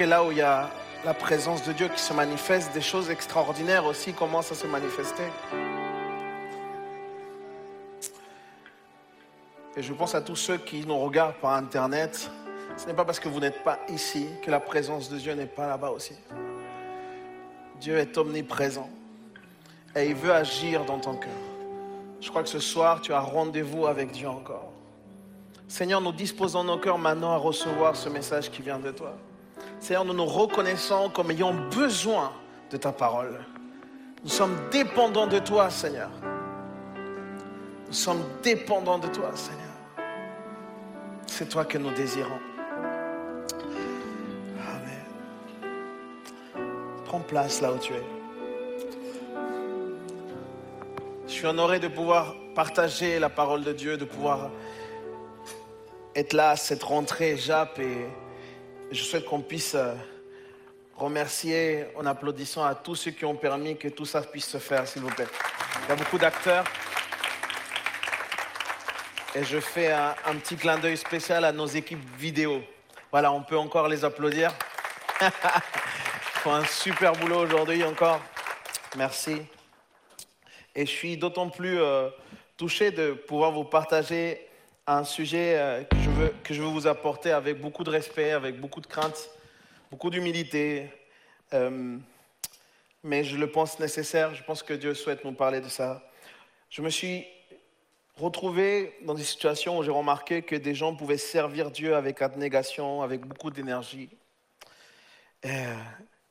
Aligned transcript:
que 0.00 0.04
là 0.06 0.24
où 0.24 0.32
il 0.32 0.38
y 0.38 0.40
a 0.40 0.70
la 1.04 1.12
présence 1.12 1.62
de 1.62 1.74
Dieu 1.74 1.88
qui 1.88 2.00
se 2.00 2.14
manifeste, 2.14 2.72
des 2.72 2.80
choses 2.80 3.10
extraordinaires 3.10 3.84
aussi 3.84 4.14
commencent 4.14 4.50
à 4.50 4.54
se 4.54 4.66
manifester. 4.66 5.24
Et 9.76 9.82
je 9.82 9.92
pense 9.92 10.14
à 10.14 10.22
tous 10.22 10.36
ceux 10.36 10.56
qui 10.56 10.86
nous 10.86 10.98
regardent 10.98 11.34
par 11.34 11.52
Internet. 11.52 12.30
Ce 12.78 12.86
n'est 12.86 12.94
pas 12.94 13.04
parce 13.04 13.20
que 13.20 13.28
vous 13.28 13.40
n'êtes 13.40 13.62
pas 13.62 13.78
ici 13.90 14.26
que 14.42 14.50
la 14.50 14.58
présence 14.58 15.10
de 15.10 15.18
Dieu 15.18 15.34
n'est 15.34 15.44
pas 15.44 15.66
là-bas 15.66 15.90
aussi. 15.90 16.14
Dieu 17.78 17.98
est 17.98 18.16
omniprésent 18.16 18.88
et 19.94 20.06
il 20.06 20.14
veut 20.14 20.32
agir 20.32 20.86
dans 20.86 20.98
ton 20.98 21.16
cœur. 21.16 21.42
Je 22.22 22.30
crois 22.30 22.42
que 22.42 22.48
ce 22.48 22.58
soir, 22.58 23.02
tu 23.02 23.12
as 23.12 23.20
rendez-vous 23.20 23.86
avec 23.86 24.12
Dieu 24.12 24.30
encore. 24.30 24.72
Seigneur, 25.68 26.00
nous 26.00 26.12
disposons 26.12 26.64
nos 26.64 26.78
cœurs 26.78 26.96
maintenant 26.96 27.32
à 27.32 27.36
recevoir 27.36 27.96
ce 27.96 28.08
message 28.08 28.50
qui 28.50 28.62
vient 28.62 28.78
de 28.78 28.92
toi. 28.92 29.14
Seigneur, 29.80 30.04
nous 30.04 30.14
nous 30.14 30.26
reconnaissons 30.26 31.08
comme 31.08 31.30
ayant 31.30 31.54
besoin 31.74 32.32
de 32.70 32.76
ta 32.76 32.92
parole. 32.92 33.40
Nous 34.22 34.28
sommes 34.28 34.56
dépendants 34.70 35.26
de 35.26 35.38
toi, 35.38 35.70
Seigneur. 35.70 36.10
Nous 37.88 37.94
sommes 37.94 38.22
dépendants 38.42 38.98
de 38.98 39.08
toi, 39.08 39.30
Seigneur. 39.34 39.60
C'est 41.26 41.48
toi 41.48 41.64
que 41.64 41.78
nous 41.78 41.90
désirons. 41.92 42.38
Amen. 44.58 45.04
Prends 47.06 47.20
place 47.20 47.62
là 47.62 47.72
où 47.72 47.78
tu 47.78 47.94
es. 47.94 48.04
Je 51.26 51.32
suis 51.32 51.46
honoré 51.46 51.80
de 51.80 51.88
pouvoir 51.88 52.34
partager 52.54 53.18
la 53.18 53.30
parole 53.30 53.64
de 53.64 53.72
Dieu, 53.72 53.96
de 53.96 54.04
pouvoir 54.04 54.50
être 56.14 56.34
là 56.34 56.50
à 56.50 56.56
cette 56.56 56.82
rentrée 56.82 57.38
JAP 57.38 57.78
et 57.78 58.06
je 58.90 59.02
souhaite 59.02 59.24
qu'on 59.24 59.40
puisse 59.40 59.74
euh, 59.74 59.94
remercier 60.96 61.86
en 61.96 62.06
applaudissant 62.06 62.64
à 62.64 62.74
tous 62.74 62.96
ceux 62.96 63.10
qui 63.12 63.24
ont 63.24 63.36
permis 63.36 63.76
que 63.76 63.88
tout 63.88 64.04
ça 64.04 64.22
puisse 64.22 64.48
se 64.48 64.58
faire, 64.58 64.86
s'il 64.86 65.02
vous 65.02 65.10
plaît. 65.10 65.28
Il 65.84 65.88
y 65.90 65.92
a 65.92 65.96
beaucoup 65.96 66.18
d'acteurs. 66.18 66.64
Et 69.34 69.44
je 69.44 69.60
fais 69.60 69.92
un, 69.92 70.34
petit 70.42 70.56
clin 70.56 70.76
d'œil 70.78 70.96
spécial 70.96 71.44
à 71.44 71.52
nos 71.52 71.66
équipes 71.66 72.04
vidéo. 72.18 72.62
Voilà, 73.12 73.32
on 73.32 73.42
peut 73.42 73.56
encore 73.56 73.86
les 73.86 74.04
applaudir. 74.04 74.52
Ils 75.20 75.30
font 76.42 76.52
un 76.52 76.64
super 76.64 77.12
boulot 77.12 77.38
aujourd'hui 77.38 77.84
encore. 77.84 78.20
Merci. 78.96 79.42
Et 80.74 80.84
je 80.84 80.90
suis 80.90 81.16
d'autant 81.16 81.48
plus 81.48 81.80
euh, 81.80 82.08
touché 82.56 82.90
de 82.90 83.12
pouvoir 83.12 83.52
vous 83.52 83.64
partager 83.64 84.48
un 84.86 85.04
sujet 85.04 85.54
euh, 85.56 85.84
que, 85.84 85.96
je 85.96 86.09
que 86.28 86.54
je 86.54 86.62
veux 86.62 86.68
vous 86.68 86.86
apporter 86.86 87.30
avec 87.30 87.60
beaucoup 87.60 87.84
de 87.84 87.90
respect, 87.90 88.32
avec 88.32 88.60
beaucoup 88.60 88.80
de 88.80 88.86
crainte, 88.86 89.30
beaucoup 89.90 90.10
d'humilité. 90.10 90.90
Euh, 91.52 91.96
mais 93.02 93.24
je 93.24 93.36
le 93.36 93.50
pense 93.50 93.78
nécessaire. 93.78 94.34
Je 94.34 94.42
pense 94.44 94.62
que 94.62 94.74
Dieu 94.74 94.94
souhaite 94.94 95.24
nous 95.24 95.32
parler 95.32 95.60
de 95.60 95.68
ça. 95.68 96.02
Je 96.68 96.82
me 96.82 96.90
suis 96.90 97.26
retrouvé 98.16 98.96
dans 99.02 99.14
des 99.14 99.24
situations 99.24 99.78
où 99.78 99.82
j'ai 99.82 99.90
remarqué 99.90 100.42
que 100.42 100.56
des 100.56 100.74
gens 100.74 100.94
pouvaient 100.94 101.16
servir 101.16 101.70
Dieu 101.70 101.94
avec 101.94 102.20
abnégation, 102.20 103.02
avec 103.02 103.22
beaucoup 103.22 103.50
d'énergie. 103.50 104.10
Euh, 105.46 105.74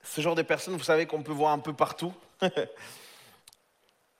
ce 0.03 0.21
genre 0.21 0.35
de 0.35 0.43
personnes, 0.43 0.75
vous 0.75 0.83
savez 0.83 1.05
qu'on 1.07 1.23
peut 1.23 1.31
voir 1.31 1.51
un 1.51 1.59
peu 1.59 1.73
partout. 1.73 2.13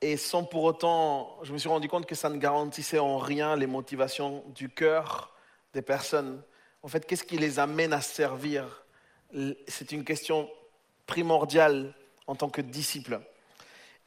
Et 0.02 0.18
sans 0.18 0.44
pour 0.46 0.63
autant, 0.63 1.38
je 1.44 1.53
me 1.53 1.58
suis 1.58 1.69
rendu 1.69 1.90
compte 1.90 2.06
que 2.06 2.16
ça 2.16 2.29
ne 2.29 2.38
garantissait 2.38 3.00
en 3.00 3.18
rien 3.18 3.56
les 3.56 3.68
motivations 3.68 4.44
du 4.56 4.69
cœur 4.69 5.35
des 5.74 5.81
personnes. 5.81 6.41
En 6.84 6.88
fait, 6.88 7.06
qu'est-ce 7.06 7.24
qui 7.24 7.38
les 7.38 7.59
amène 7.59 7.94
à 7.94 8.02
servir? 8.02 8.84
C'est 9.68 9.91
une 9.91 10.03
question 10.03 10.50
primordiale 11.06 11.94
en 12.28 12.35
tant 12.35 12.50
que 12.50 12.62
disciple. 12.62 13.19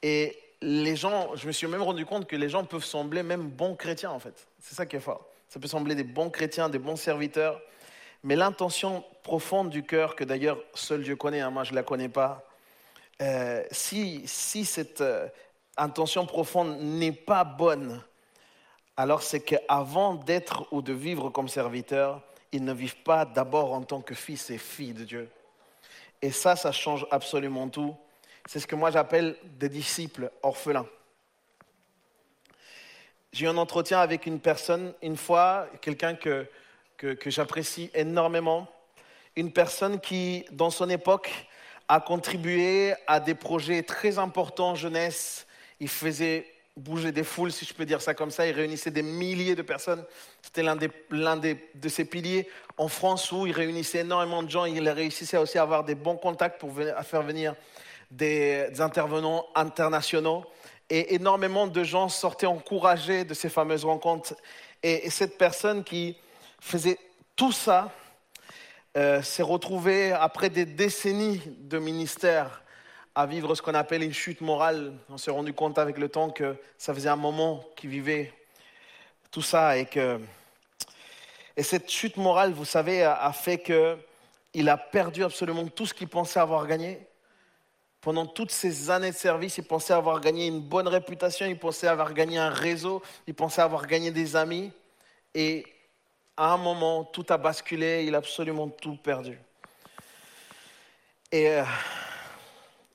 Et 0.02 0.38
les 0.60 0.96
gens, 0.96 1.34
je 1.34 1.46
me 1.46 1.52
suis 1.52 1.66
même 1.66 1.82
rendu 1.82 2.06
compte 2.06 2.26
que 2.26 2.36
les 2.36 2.48
gens 2.48 2.64
peuvent 2.64 2.84
sembler 2.84 3.22
même 3.22 3.48
bons 3.48 3.74
chrétiens, 3.74 4.10
en 4.10 4.18
fait. 4.18 4.46
C'est 4.60 4.74
ça 4.74 4.86
qui 4.86 4.96
est 4.96 5.00
fort. 5.00 5.28
Ça 5.48 5.60
peut 5.60 5.68
sembler 5.68 5.94
des 5.94 6.04
bons 6.04 6.30
chrétiens, 6.30 6.68
des 6.68 6.78
bons 6.78 6.96
serviteurs, 6.96 7.60
mais 8.22 8.36
l'intention 8.36 9.04
profonde 9.22 9.70
du 9.70 9.82
cœur, 9.82 10.16
que 10.16 10.24
d'ailleurs 10.24 10.58
seul 10.74 11.02
Dieu 11.02 11.16
connaît, 11.16 11.40
hein, 11.40 11.50
moi 11.50 11.64
je 11.64 11.72
ne 11.72 11.76
la 11.76 11.82
connais 11.82 12.08
pas, 12.08 12.48
euh, 13.20 13.62
si, 13.70 14.22
si 14.26 14.64
cette 14.64 15.00
euh, 15.00 15.28
intention 15.76 16.24
profonde 16.24 16.78
n'est 16.80 17.12
pas 17.12 17.44
bonne, 17.44 18.02
alors 18.97 19.22
c'est 19.22 19.41
qu'avant 19.41 20.14
d'être 20.14 20.66
ou 20.72 20.82
de 20.82 20.92
vivre 20.92 21.30
comme 21.30 21.48
serviteur, 21.48 22.22
ils 22.53 22.64
ne 22.64 22.72
vivent 22.72 23.03
pas 23.03 23.25
d'abord 23.25 23.72
en 23.72 23.82
tant 23.82 24.00
que 24.00 24.14
fils 24.14 24.50
et 24.50 24.58
filles 24.58 24.92
de 24.92 25.04
Dieu. 25.04 25.30
Et 26.20 26.30
ça, 26.30 26.54
ça 26.56 26.70
change 26.72 27.06
absolument 27.10 27.69
tout. 27.69 27.97
C'est 28.47 28.60
ce 28.60 28.66
que 28.66 28.76
moi 28.76 28.91
j'appelle 28.91 29.36
des 29.58 29.69
disciples 29.69 30.31
orphelins. 30.42 30.86
J'ai 33.32 33.47
eu 33.47 33.48
un 33.48 33.56
entretien 33.56 34.00
avec 34.00 34.26
une 34.26 34.41
personne, 34.41 34.92
une 35.00 35.16
fois, 35.16 35.66
quelqu'un 35.81 36.14
que, 36.14 36.47
que, 36.98 37.14
que 37.14 37.31
j'apprécie 37.31 37.91
énormément, 37.94 38.69
une 39.36 39.52
personne 39.52 40.00
qui, 40.00 40.44
dans 40.50 40.69
son 40.69 40.91
époque, 40.91 41.31
a 41.88 42.00
contribué 42.00 42.94
à 43.06 43.20
des 43.20 43.34
projets 43.34 43.82
très 43.82 44.19
importants 44.19 44.75
jeunesse. 44.75 45.47
Il 45.81 45.88
faisait 45.88 46.47
bouger 46.76 47.12
des 47.12 47.24
foules, 47.24 47.52
si 47.52 47.64
je 47.64 47.74
peux 47.74 47.84
dire 47.84 48.00
ça 48.00 48.14
comme 48.14 48.30
ça. 48.30 48.46
Il 48.46 48.54
réunissait 48.54 48.90
des 48.90 49.02
milliers 49.02 49.54
de 49.54 49.62
personnes. 49.62 50.04
C'était 50.40 50.62
l'un, 50.62 50.76
des, 50.76 50.90
l'un 51.10 51.36
des, 51.36 51.70
de 51.74 51.88
ses 51.88 52.04
piliers 52.04 52.48
en 52.78 52.88
France 52.88 53.30
où 53.32 53.46
il 53.46 53.52
réunissait 53.52 53.98
énormément 53.98 54.42
de 54.42 54.50
gens. 54.50 54.64
Il 54.64 54.88
réussissait 54.88 55.36
aussi 55.36 55.58
à 55.58 55.62
avoir 55.62 55.84
des 55.84 55.94
bons 55.94 56.16
contacts 56.16 56.60
pour 56.60 56.72
à 56.80 57.02
faire 57.02 57.22
venir 57.22 57.54
des, 58.10 58.80
intervenants 58.80 59.46
internationaux. 59.54 60.44
Et 60.90 61.14
énormément 61.14 61.66
de 61.66 61.84
gens 61.84 62.08
sortaient 62.08 62.46
encouragés 62.46 63.24
de 63.24 63.34
ces 63.34 63.48
fameuses 63.48 63.84
rencontres. 63.84 64.34
Et, 64.82 65.06
et 65.06 65.10
cette 65.10 65.38
personne 65.38 65.84
qui 65.84 66.16
faisait 66.60 66.98
tout 67.36 67.52
ça 67.52 67.92
euh, 68.96 69.22
s'est 69.22 69.42
retrouvée, 69.42 70.12
après 70.12 70.50
des 70.50 70.66
décennies 70.66 71.40
de 71.46 71.78
ministère, 71.78 72.62
à 73.14 73.26
vivre 73.26 73.54
ce 73.54 73.62
qu'on 73.62 73.74
appelle 73.74 74.02
une 74.02 74.12
chute 74.12 74.40
morale. 74.40 74.92
On 75.08 75.18
s'est 75.18 75.30
rendu 75.30 75.52
compte 75.52 75.78
avec 75.78 75.98
le 75.98 76.08
temps 76.08 76.30
que 76.30 76.56
ça 76.78 76.94
faisait 76.94 77.08
un 77.08 77.16
moment 77.16 77.64
qu'il 77.76 77.90
vivait 77.90 78.32
tout 79.30 79.42
ça 79.42 79.76
et 79.76 79.86
que 79.86 80.20
et 81.56 81.62
cette 81.62 81.90
chute 81.90 82.16
morale, 82.16 82.52
vous 82.52 82.64
savez, 82.64 83.02
a, 83.02 83.32
fait 83.32 83.58
qu'il 83.58 84.68
a 84.68 84.76
perdu 84.76 85.22
absolument 85.22 85.66
tout 85.66 85.86
ce 85.86 85.92
qu'il 85.92 86.08
pensait 86.08 86.40
avoir 86.40 86.66
gagné. 86.66 86.98
Pendant 88.00 88.26
toutes 88.26 88.50
ces 88.50 88.90
années 88.90 89.10
de 89.10 89.16
service, 89.16 89.58
il 89.58 89.64
pensait 89.64 89.92
avoir 89.92 90.20
gagné 90.20 90.46
une 90.46 90.60
bonne 90.60 90.88
réputation, 90.88 91.46
il 91.46 91.58
pensait 91.58 91.86
avoir 91.86 92.14
gagné 92.14 92.38
un 92.38 92.48
réseau, 92.48 93.02
il 93.26 93.34
pensait 93.34 93.60
avoir 93.60 93.86
gagné 93.86 94.10
des 94.10 94.34
amis. 94.34 94.72
Et 95.34 95.66
à 96.36 96.52
un 96.52 96.56
moment, 96.56 97.04
tout 97.04 97.26
a 97.28 97.37
basculé, 97.37 98.04
il 98.06 98.14
a 98.14 98.19
absolument 98.19 98.69
tout 98.69 98.96
perdu. 98.96 99.38
Et 101.31 101.48
euh, 101.48 101.64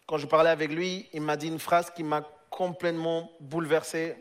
quand 0.08 0.18
je 0.18 0.26
parlais 0.26 0.50
avec 0.50 0.72
lui, 0.72 1.08
il 1.14 1.22
m'a 1.22 1.36
dit 1.36 1.48
une 1.48 1.60
phrase 1.60 1.92
qui 1.92 2.02
m'a 2.02 2.22
complètement 2.50 3.30
bouleversé. 3.42 4.16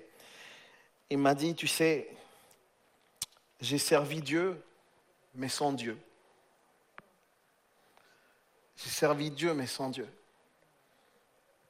Il 1.09 1.19
m'a 1.19 1.35
dit, 1.35 1.55
tu 1.55 1.69
sais, 1.69 2.11
j'ai 3.61 3.79
servi 3.79 4.21
Dieu, 4.21 4.61
mais 5.35 5.49
sans 5.49 5.73
Dieu. 5.73 5.97
J'ai 8.77 8.91
servi 8.91 9.31
Dieu, 9.31 9.55
mais 9.55 9.69
sans 9.69 9.89
Dieu. 9.89 10.09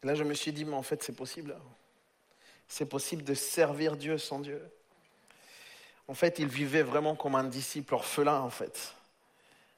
Et 0.02 0.06
là, 0.06 0.14
je 0.14 0.24
me 0.24 0.32
suis 0.32 0.52
dit, 0.52 0.64
mais 0.64 0.74
en 0.74 0.82
fait, 0.82 1.02
c'est 1.02 1.14
possible. 1.14 1.54
C'est 2.66 2.86
possible 2.86 3.22
de 3.22 3.34
servir 3.34 3.96
Dieu 3.96 4.16
sans 4.16 4.40
Dieu. 4.40 4.62
En 6.08 6.14
fait, 6.14 6.38
il 6.38 6.48
vivait 6.48 6.82
vraiment 6.82 7.16
comme 7.16 7.34
un 7.34 7.44
disciple 7.44 7.94
orphelin, 7.94 8.40
en 8.40 8.50
fait. 8.50 8.94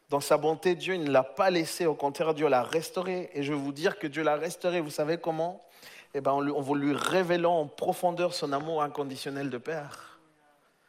Dans 0.08 0.20
sa 0.20 0.38
bonté, 0.38 0.74
Dieu 0.74 0.96
ne 0.96 1.10
l'a 1.10 1.22
pas 1.22 1.50
laissé, 1.50 1.84
au 1.84 1.94
contraire, 1.94 2.32
Dieu 2.32 2.48
l'a 2.48 2.62
restauré. 2.62 3.30
Et 3.34 3.42
je 3.42 3.52
vais 3.52 3.58
vous 3.58 3.72
dire 3.72 3.98
que 3.98 4.06
Dieu 4.06 4.22
l'a 4.22 4.36
restauré, 4.36 4.80
vous 4.80 4.90
savez 4.90 5.18
comment? 5.18 5.62
Eh 6.14 6.22
bien, 6.22 6.32
en, 6.32 6.48
en 6.48 6.74
lui 6.74 6.94
révélant 6.94 7.60
en 7.60 7.66
profondeur 7.66 8.32
son 8.32 8.52
amour 8.52 8.82
inconditionnel 8.82 9.50
de 9.50 9.58
Père. 9.58 10.18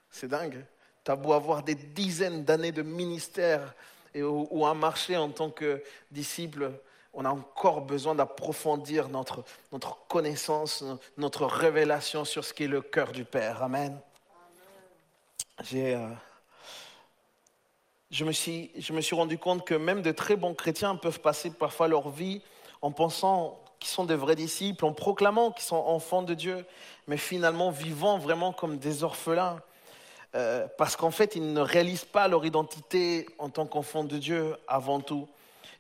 C'est 0.09 0.29
dingue. 0.29 0.65
Tu 1.03 1.11
as 1.11 1.17
beau 1.17 1.33
avoir 1.33 1.63
des 1.63 1.75
dizaines 1.75 2.45
d'années 2.45 2.71
de 2.71 2.81
ministère 2.81 3.73
et, 4.13 4.23
ou, 4.23 4.47
ou 4.51 4.65
un 4.65 4.73
marché 4.73 5.17
en 5.17 5.29
tant 5.29 5.49
que 5.49 5.83
disciple, 6.11 6.71
on 7.13 7.25
a 7.25 7.29
encore 7.29 7.81
besoin 7.81 8.15
d'approfondir 8.15 9.09
notre, 9.09 9.43
notre 9.73 10.07
connaissance, 10.07 10.83
notre 11.17 11.45
révélation 11.45 12.23
sur 12.23 12.45
ce 12.45 12.53
qui 12.53 12.63
est 12.63 12.67
le 12.67 12.81
cœur 12.81 13.11
du 13.11 13.25
Père. 13.25 13.61
Amen. 13.63 13.99
J'ai, 15.63 15.95
euh, 15.95 16.07
je, 18.11 18.25
me 18.25 18.31
suis, 18.31 18.71
je 18.77 18.93
me 18.93 19.01
suis 19.01 19.15
rendu 19.15 19.37
compte 19.37 19.65
que 19.65 19.75
même 19.75 20.01
de 20.01 20.11
très 20.11 20.35
bons 20.35 20.53
chrétiens 20.53 20.95
peuvent 20.95 21.19
passer 21.19 21.51
parfois 21.51 21.87
leur 21.87 22.09
vie 22.09 22.41
en 22.81 22.91
pensant 22.91 23.59
qu'ils 23.79 23.89
sont 23.89 24.03
des 24.03 24.15
vrais 24.15 24.35
disciples, 24.35 24.85
en 24.85 24.93
proclamant 24.93 25.51
qu'ils 25.51 25.63
sont 25.63 25.77
enfants 25.77 26.21
de 26.21 26.33
Dieu, 26.33 26.65
mais 27.07 27.17
finalement 27.17 27.71
vivant 27.71 28.17
vraiment 28.17 28.51
comme 28.51 28.77
des 28.77 29.03
orphelins. 29.03 29.61
Euh, 30.35 30.67
parce 30.77 30.95
qu'en 30.95 31.11
fait, 31.11 31.35
ils 31.35 31.53
ne 31.53 31.61
réalisent 31.61 32.05
pas 32.05 32.27
leur 32.27 32.45
identité 32.45 33.25
en 33.39 33.49
tant 33.49 33.65
qu'enfants 33.65 34.03
de 34.03 34.17
Dieu 34.17 34.55
avant 34.67 34.99
tout. 34.99 35.27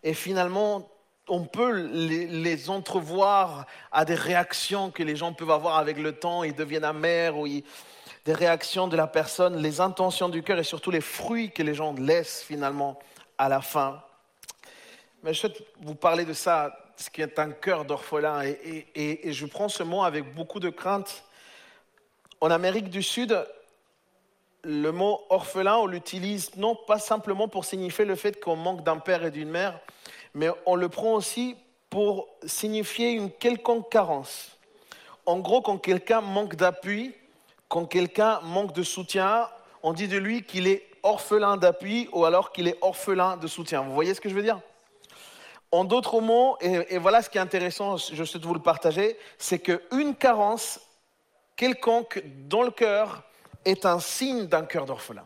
Et 0.03 0.13
finalement, 0.13 0.89
on 1.29 1.45
peut 1.45 1.71
les, 1.71 2.69
entrevoir 2.69 3.65
à 3.91 4.05
des 4.05 4.15
réactions 4.15 4.91
que 4.91 5.03
les 5.03 5.15
gens 5.15 5.33
peuvent 5.33 5.51
avoir 5.51 5.77
avec 5.77 5.97
le 5.97 6.13
temps, 6.13 6.43
ils 6.43 6.55
deviennent 6.55 6.83
amers, 6.83 7.37
ou 7.37 7.47
des 8.25 8.33
réactions 8.33 8.87
de 8.87 8.97
la 8.97 9.07
personne, 9.07 9.61
les 9.61 9.81
intentions 9.81 10.29
du 10.29 10.43
cœur 10.43 10.59
et 10.59 10.63
surtout 10.63 10.91
les 10.91 11.01
fruits 11.01 11.51
que 11.51 11.63
les 11.63 11.73
gens 11.73 11.93
laissent 11.93 12.43
finalement 12.43 12.99
à 13.37 13.49
la 13.49 13.61
fin. 13.61 14.03
Mais 15.23 15.33
je 15.33 15.39
souhaite 15.39 15.63
vous 15.81 15.95
parler 15.95 16.25
de 16.25 16.33
ça, 16.33 16.77
ce 16.97 17.09
qui 17.09 17.21
est 17.21 17.39
un 17.39 17.51
cœur 17.51 17.85
d'orphelin. 17.85 18.43
et, 18.43 19.31
je 19.31 19.45
prends 19.45 19.69
ce 19.69 19.83
mot 19.83 20.03
avec 20.03 20.33
beaucoup 20.33 20.59
de 20.59 20.69
crainte. 20.69 21.23
En 22.41 22.51
Amérique 22.51 22.89
du 22.89 23.03
Sud, 23.03 23.45
le 24.63 24.91
mot 24.91 25.21
orphelin, 25.29 25.77
on 25.77 25.85
l'utilise 25.85 26.55
non 26.55 26.75
pas 26.75 26.99
simplement 26.99 27.47
pour 27.47 27.65
signifier 27.65 28.05
le 28.05 28.15
fait 28.15 28.39
qu'on 28.39 28.55
manque 28.55 28.83
d'un 28.83 28.97
père 28.97 29.25
et 29.25 29.31
d'une 29.31 29.49
mère, 29.49 29.79
mais 30.33 30.49
on 30.65 30.75
le 30.75 30.89
prend 30.89 31.13
aussi 31.13 31.55
pour 31.89 32.27
signifier 32.45 33.11
une 33.11 33.31
quelconque 33.31 33.89
carence. 33.89 34.57
En 35.25 35.39
gros, 35.39 35.61
quand 35.61 35.77
quelqu'un 35.77 36.21
manque 36.21 36.55
d'appui, 36.55 37.13
quand 37.67 37.85
quelqu'un 37.85 38.39
manque 38.41 38.73
de 38.73 38.83
soutien, 38.83 39.47
on 39.83 39.93
dit 39.93 40.07
de 40.07 40.17
lui 40.17 40.43
qu'il 40.43 40.67
est 40.67 40.85
orphelin 41.03 41.57
d'appui 41.57 42.09
ou 42.11 42.25
alors 42.25 42.51
qu'il 42.51 42.67
est 42.67 42.77
orphelin 42.81 43.37
de 43.37 43.47
soutien. 43.47 43.81
Vous 43.81 43.93
voyez 43.93 44.13
ce 44.13 44.21
que 44.21 44.29
je 44.29 44.35
veux 44.35 44.43
dire? 44.43 44.59
En 45.71 45.83
d'autres 45.83 46.19
mots, 46.19 46.57
et, 46.61 46.97
voilà 46.97 47.21
ce 47.21 47.29
qui 47.29 47.37
est 47.37 47.41
intéressant, 47.41 47.97
je 47.97 48.23
souhaite 48.23 48.43
vous 48.43 48.55
le 48.55 48.59
partager, 48.59 49.17
c'est 49.37 49.59
qu'une 49.59 50.15
carence 50.15 50.79
quelconque 51.55 52.23
dans 52.47 52.63
le 52.63 52.71
cœur 52.71 53.23
est 53.65 53.85
un 53.85 53.99
signe 53.99 54.47
d'un 54.47 54.63
cœur 54.63 54.85
d'orphelin. 54.85 55.25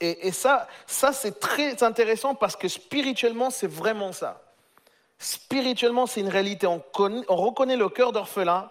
Et, 0.00 0.32
ça, 0.32 0.66
ça 0.86 1.12
c'est 1.12 1.40
très 1.40 1.82
intéressant 1.82 2.34
parce 2.34 2.56
que 2.56 2.68
spirituellement, 2.68 3.50
c'est 3.50 3.70
vraiment 3.70 4.12
ça. 4.12 4.42
Spirituellement, 5.18 6.06
c'est 6.06 6.20
une 6.20 6.28
réalité. 6.28 6.66
On, 6.66 6.82
reconnaît 7.28 7.76
le 7.76 7.88
cœur 7.88 8.12
d'orphelin 8.12 8.70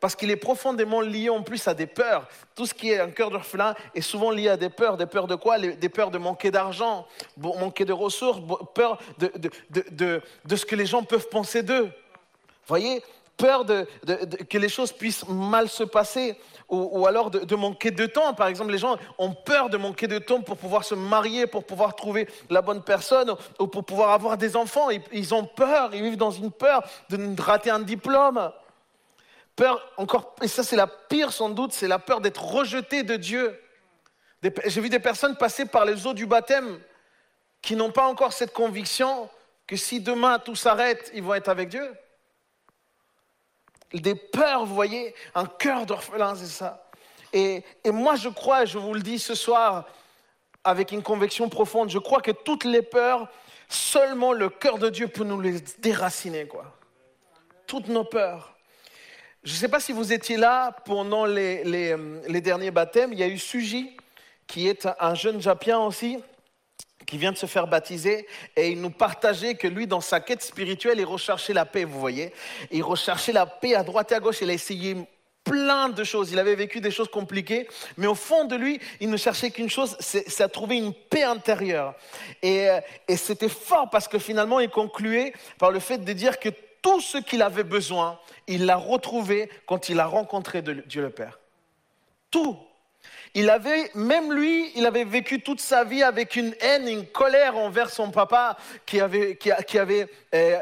parce 0.00 0.16
qu'il 0.16 0.30
est 0.30 0.36
profondément 0.36 1.00
lié 1.00 1.30
en 1.30 1.42
plus 1.42 1.66
à 1.68 1.74
des 1.74 1.86
peurs. 1.86 2.28
Tout 2.54 2.66
ce 2.66 2.74
qui 2.74 2.90
est 2.90 3.00
un 3.00 3.10
cœur 3.10 3.30
d'orphelin 3.30 3.74
est 3.94 4.00
souvent 4.00 4.30
lié 4.30 4.48
à 4.48 4.56
des 4.56 4.68
peurs. 4.68 4.96
Des 4.96 5.06
peurs 5.06 5.26
de 5.26 5.34
quoi? 5.36 5.58
Des 5.58 5.88
peurs 5.88 6.10
de 6.10 6.18
manquer 6.18 6.50
d'argent, 6.50 7.06
manquer 7.36 7.84
de 7.84 7.92
ressources, 7.92 8.40
peur 8.74 8.98
de, 9.18 9.32
de, 9.90 10.56
ce 10.56 10.66
que 10.66 10.76
les 10.76 10.86
gens 10.86 11.04
peuvent 11.04 11.28
penser 11.28 11.62
d'eux. 11.62 11.90
Voyez 12.66 13.02
peur 13.36 13.64
que 13.66 14.58
les 14.58 14.68
choses 14.68 14.92
puissent 14.92 15.26
mal 15.28 15.68
se 15.68 15.84
passer, 15.84 16.38
ou, 16.68 17.06
alors 17.06 17.30
de, 17.30 17.54
manquer 17.54 17.90
de 17.90 18.06
temps. 18.06 18.34
Par 18.34 18.48
exemple, 18.48 18.72
les 18.72 18.78
gens 18.78 18.96
ont 19.18 19.32
peur 19.32 19.68
de 19.68 19.76
manquer 19.76 20.06
de 20.08 20.18
temps 20.18 20.40
pour 20.40 20.56
pouvoir 20.56 20.84
se 20.84 20.94
marier, 20.94 21.46
pour 21.46 21.64
pouvoir 21.64 21.94
trouver 21.94 22.28
la 22.50 22.62
bonne 22.62 22.82
personne, 22.82 23.34
ou 23.58 23.66
pour 23.66 23.84
pouvoir 23.84 24.10
avoir 24.10 24.38
des 24.38 24.56
enfants. 24.56 24.88
Ils, 25.12 25.34
ont 25.34 25.44
peur, 25.44 25.94
ils 25.94 26.02
vivent 26.02 26.16
dans 26.16 26.30
une 26.30 26.50
peur 26.50 26.82
de 27.10 27.40
rater 27.40 27.70
un 27.70 27.80
diplôme. 27.80 28.50
Peur, 29.56 29.80
encore, 29.98 30.34
et 30.42 30.48
ça 30.48 30.64
c'est 30.64 30.76
la 30.76 30.88
pire 30.88 31.32
sans 31.32 31.48
doute, 31.48 31.72
c'est 31.72 31.86
la 31.86 32.00
peur 32.00 32.20
d'être 32.20 32.42
rejeté 32.42 33.04
de 33.04 33.16
Dieu. 33.16 33.60
J'ai 34.66 34.80
vu 34.80 34.88
des 34.88 34.98
personnes 34.98 35.36
passer 35.36 35.64
par 35.64 35.84
les 35.84 36.06
eaux 36.06 36.12
du 36.12 36.26
baptême 36.26 36.80
qui 37.62 37.76
n'ont 37.76 37.92
pas 37.92 38.06
encore 38.06 38.32
cette 38.32 38.52
conviction 38.52 39.28
que 39.66 39.76
si 39.76 40.00
demain 40.00 40.38
tout 40.38 40.56
s'arrête, 40.56 41.10
ils 41.14 41.22
vont 41.22 41.34
être 41.34 41.48
avec 41.48 41.68
Dieu 41.68 41.88
des 44.00 44.14
peurs, 44.14 44.64
vous 44.64 44.74
voyez, 44.74 45.14
un 45.34 45.46
cœur 45.46 45.86
d'orphelin, 45.86 46.34
c'est 46.34 46.46
ça. 46.46 46.84
Et, 47.32 47.64
moi, 47.86 48.14
je 48.14 48.28
crois, 48.28 48.64
je 48.64 48.78
vous 48.78 48.94
le 48.94 49.00
dis 49.00 49.18
ce 49.18 49.34
soir, 49.34 49.86
avec 50.62 50.92
une 50.92 51.02
conviction 51.02 51.48
profonde, 51.48 51.90
je 51.90 51.98
crois 51.98 52.20
que 52.20 52.30
toutes 52.30 52.64
les 52.64 52.82
peurs, 52.82 53.28
seulement 53.68 54.32
le 54.32 54.48
cœur 54.48 54.78
de 54.78 54.88
Dieu 54.88 55.08
peut 55.08 55.24
nous 55.24 55.40
les 55.40 55.60
déraciner, 55.78 56.46
quoi. 56.46 56.76
Toutes 57.66 57.88
nos 57.88 58.04
peurs. 58.04 58.56
Je 59.42 59.52
ne 59.52 59.56
sais 59.56 59.68
pas 59.68 59.80
si 59.80 59.92
vous 59.92 60.12
étiez 60.12 60.36
là 60.36 60.72
pendant 60.84 61.26
les, 61.26 61.64
les, 61.64 62.40
derniers 62.40 62.70
baptêmes. 62.70 63.12
Il 63.12 63.18
y 63.18 63.22
a 63.22 63.28
eu 63.28 63.38
Suji, 63.38 63.96
qui 64.46 64.68
est 64.68 64.88
un 65.00 65.14
jeune 65.14 65.40
Japien 65.40 65.80
aussi, 65.80 66.22
qui 67.06 67.18
vient 67.18 67.32
de 67.32 67.36
se 67.36 67.46
faire 67.46 67.66
baptiser 67.66 68.26
et 68.56 68.70
il 68.70 68.80
nous 68.80 68.90
partageait 68.90 69.54
que 69.54 69.66
lui, 69.66 69.86
dans 69.86 70.00
sa 70.00 70.20
quête 70.20 70.42
spirituelle, 70.42 70.98
il 70.98 71.04
recherchait 71.04 71.52
la 71.52 71.64
paix, 71.64 71.84
vous 71.84 72.00
voyez. 72.00 72.32
Il 72.70 72.82
recherchait 72.82 73.32
la 73.32 73.46
paix 73.46 73.74
à 73.74 73.82
droite 73.82 74.12
et 74.12 74.14
à 74.14 74.20
gauche. 74.20 74.38
Il 74.40 74.50
a 74.50 74.52
essayé 74.52 74.96
plein 75.44 75.90
de 75.90 76.02
choses. 76.02 76.32
Il 76.32 76.38
avait 76.38 76.54
vécu 76.54 76.80
des 76.80 76.90
choses 76.90 77.08
compliquées, 77.08 77.68
mais 77.96 78.06
au 78.06 78.14
fond 78.14 78.44
de 78.44 78.56
lui, 78.56 78.80
il 79.00 79.10
ne 79.10 79.16
cherchait 79.16 79.50
qu'une 79.50 79.70
chose, 79.70 79.96
c'est 80.00 80.40
à 80.40 80.48
trouver 80.48 80.76
une 80.76 80.94
paix 80.94 81.22
intérieure. 81.22 81.94
Et, 82.42 82.68
euh, 82.68 82.80
et 83.06 83.16
c'était 83.16 83.48
fort 83.48 83.90
parce 83.90 84.08
que 84.08 84.18
finalement, 84.18 84.60
il 84.60 84.70
concluait 84.70 85.34
par 85.58 85.70
le 85.70 85.80
fait 85.80 85.98
de 85.98 86.12
dire 86.12 86.40
que 86.40 86.48
tout 86.82 87.00
ce 87.00 87.18
qu'il 87.18 87.42
avait 87.42 87.64
besoin, 87.64 88.18
il 88.46 88.66
l'a 88.66 88.76
retrouvé 88.76 89.48
quand 89.66 89.88
il 89.88 90.00
a 90.00 90.06
rencontré 90.06 90.62
Dieu 90.62 91.02
le 91.02 91.10
Père. 91.10 91.38
Tout, 92.30 92.58
il 93.34 93.50
avait, 93.50 93.90
même 93.94 94.32
lui, 94.32 94.70
il 94.76 94.86
avait 94.86 95.04
vécu 95.04 95.40
toute 95.40 95.60
sa 95.60 95.82
vie 95.82 96.04
avec 96.04 96.36
une 96.36 96.54
haine, 96.60 96.86
une 96.86 97.06
colère 97.06 97.56
envers 97.56 97.90
son 97.90 98.10
papa, 98.10 98.56
qui 98.86 99.00
avait, 99.00 99.36
qui, 99.36 99.78
avait, 99.78 100.06
euh, 100.34 100.58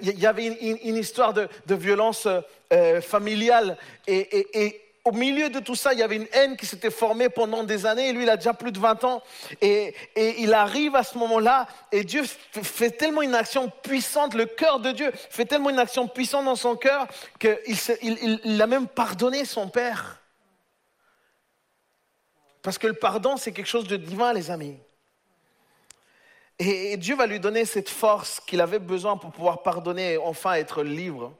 il 0.00 0.18
y 0.18 0.26
avait 0.26 0.46
une, 0.46 0.96
histoire 0.96 1.34
de, 1.34 1.48
violence 1.68 2.26
euh, 2.72 3.00
familiale. 3.02 3.76
Et, 4.06 4.80
au 5.04 5.12
milieu 5.12 5.50
de 5.50 5.60
tout 5.60 5.74
ça, 5.74 5.92
il 5.92 5.98
y 5.98 6.02
avait 6.02 6.16
une 6.16 6.28
haine 6.32 6.56
qui 6.56 6.64
s'était 6.64 6.90
formée 6.90 7.28
pendant 7.28 7.62
des 7.62 7.84
années. 7.84 8.08
Et 8.08 8.12
lui, 8.14 8.22
il 8.22 8.30
a 8.30 8.38
déjà 8.38 8.54
plus 8.54 8.72
de 8.72 8.78
20 8.78 9.04
ans. 9.04 9.22
Et, 9.60 9.94
il 10.16 10.54
arrive 10.54 10.96
à 10.96 11.02
ce 11.02 11.18
moment-là, 11.18 11.66
et 11.92 12.04
Dieu 12.04 12.24
fait 12.52 12.92
tellement 12.92 13.20
une 13.20 13.34
action 13.34 13.70
puissante, 13.82 14.32
le 14.32 14.46
cœur 14.46 14.80
de 14.80 14.92
Dieu 14.92 15.12
fait 15.28 15.44
tellement 15.44 15.68
une 15.68 15.78
action 15.78 16.08
puissante 16.08 16.46
dans 16.46 16.56
son 16.56 16.74
cœur 16.74 17.06
qu'il 17.38 17.58
il, 18.00 18.40
il 18.44 18.62
a 18.62 18.66
même 18.66 18.86
pardonné 18.86 19.44
son 19.44 19.68
père. 19.68 20.23
Parce 22.64 22.78
que 22.78 22.86
le 22.86 22.94
pardon, 22.94 23.36
c'est 23.36 23.52
quelque 23.52 23.68
chose 23.68 23.86
de 23.86 23.96
divin, 23.96 24.32
les 24.32 24.50
amis. 24.50 24.78
Et 26.58 26.96
Dieu 26.96 27.14
va 27.14 27.26
lui 27.26 27.38
donner 27.38 27.66
cette 27.66 27.90
force 27.90 28.40
qu'il 28.40 28.62
avait 28.62 28.78
besoin 28.78 29.18
pour 29.18 29.32
pouvoir 29.32 29.62
pardonner 29.62 30.14
et 30.14 30.16
enfin 30.16 30.54
être 30.54 30.82
libre. 30.82 31.36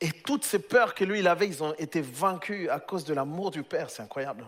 Et 0.00 0.10
toutes 0.10 0.44
ces 0.44 0.60
peurs 0.60 0.94
que 0.94 1.04
lui, 1.04 1.18
il 1.18 1.28
avait, 1.28 1.46
ils 1.46 1.62
ont 1.62 1.74
été 1.74 2.00
vaincus 2.00 2.70
à 2.70 2.80
cause 2.80 3.04
de 3.04 3.12
l'amour 3.12 3.50
du 3.50 3.62
Père. 3.62 3.90
C'est 3.90 4.02
incroyable. 4.02 4.46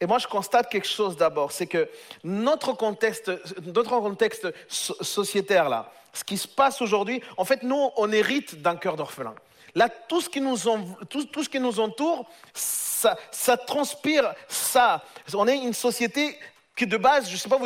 Et 0.00 0.06
moi, 0.06 0.18
je 0.18 0.26
constate 0.26 0.70
quelque 0.70 0.88
chose 0.88 1.16
d'abord, 1.16 1.52
c'est 1.52 1.66
que 1.66 1.88
notre 2.24 2.72
contexte, 2.72 3.30
notre 3.62 3.90
contexte 4.00 4.48
sociétaire, 4.68 5.68
là, 5.68 5.92
ce 6.12 6.24
qui 6.24 6.38
se 6.38 6.48
passe 6.48 6.80
aujourd'hui, 6.80 7.22
en 7.36 7.44
fait, 7.44 7.62
nous, 7.62 7.90
on 7.96 8.10
hérite 8.10 8.62
d'un 8.62 8.76
cœur 8.76 8.96
d'orphelin. 8.96 9.34
Là, 9.74 9.88
tout 9.88 10.20
ce 10.20 10.28
qui 10.28 10.40
nous, 10.40 11.78
entoure, 11.78 12.28
ça, 12.54 13.16
ça, 13.30 13.56
transpire 13.56 14.34
ça. 14.48 15.04
On 15.34 15.46
est 15.46 15.56
une 15.56 15.74
société 15.74 16.36
qui, 16.74 16.86
de 16.86 16.96
base, 16.96 17.28
je 17.28 17.34
ne 17.34 17.38
sais 17.38 17.48
pas 17.48 17.58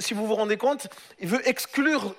si 0.00 0.14
vous 0.14 0.26
vous 0.26 0.34
rendez 0.34 0.56
compte, 0.56 0.88
il 1.20 1.28
veut 1.28 1.46
exclure 1.48 2.14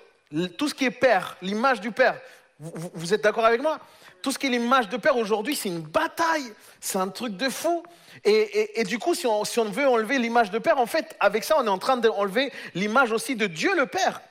tout 0.58 0.70
ce 0.70 0.74
qui 0.74 0.86
est 0.86 0.92
père, 0.92 1.38
l'image 1.42 1.82
du 1.82 1.92
père. 1.92 2.20
Vous, 2.60 3.14
êtes 3.14 3.22
d'accord 3.22 3.46
avec 3.46 3.62
moi? 3.62 3.80
Tout 4.26 4.32
ce 4.32 4.40
qui 4.40 4.48
est 4.48 4.50
l'image 4.50 4.90
de 4.90 4.98
père 4.98 5.18
aujourd'hui, 5.18 5.56
c'est 5.56 5.70
une 5.70 5.82
bataille. 5.82 6.52
C'est 6.82 6.98
un 6.98 7.10
truc 7.10 7.38
de 7.38 7.48
fou. 7.48 7.84
Et, 8.24 8.84
du 8.84 8.98
coup, 8.98 9.14
si 9.14 9.28
on, 9.28 9.46
si 9.46 9.60
on 9.60 9.66
veut 9.66 9.88
enlever 9.88 10.18
l'image 10.18 10.50
de 10.50 10.58
père, 10.58 10.80
en 10.80 10.88
fait, 10.88 11.16
avec 11.20 11.44
ça, 11.44 11.58
on 11.60 11.66
est 11.68 11.70
en 11.70 11.78
train 11.78 11.98
d'enlever 11.98 12.52
l'image 12.74 13.12
aussi 13.12 13.36
de 13.36 13.46
Dieu 13.46 13.76
le 13.76 13.86
Père. 13.86 14.22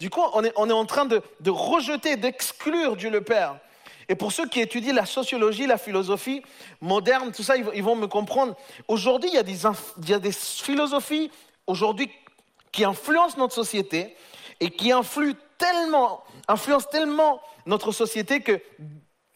Du 0.00 0.08
coup, 0.08 0.22
on 0.32 0.42
est, 0.42 0.54
on 0.56 0.70
est 0.70 0.72
en 0.72 0.86
train 0.86 1.04
de, 1.04 1.20
de 1.40 1.50
rejeter, 1.50 2.16
d'exclure 2.16 2.96
Dieu 2.96 3.10
le 3.10 3.20
Père. 3.20 3.58
Et 4.08 4.14
pour 4.14 4.32
ceux 4.32 4.48
qui 4.48 4.58
étudient 4.58 4.94
la 4.94 5.04
sociologie, 5.04 5.66
la 5.66 5.76
philosophie 5.76 6.42
moderne, 6.80 7.30
tout 7.30 7.42
ça, 7.42 7.58
ils 7.58 7.82
vont 7.82 7.94
me 7.94 8.06
comprendre. 8.06 8.56
Aujourd'hui, 8.88 9.28
il, 9.34 9.38
il, 9.38 10.08
y 10.08 10.14
a 10.14 10.18
des 10.18 10.32
philosophies 10.32 11.30
aujourd'hui 11.66 12.10
qui 12.72 12.84
influencent 12.84 13.36
notre 13.36 13.54
société 13.54 14.16
et 14.60 14.70
qui 14.70 14.92
influent 14.92 15.36
tellement, 15.58 16.24
influencent 16.48 16.88
tellement 16.88 17.42
notre 17.66 17.92
société 17.92 18.40
que 18.40 18.58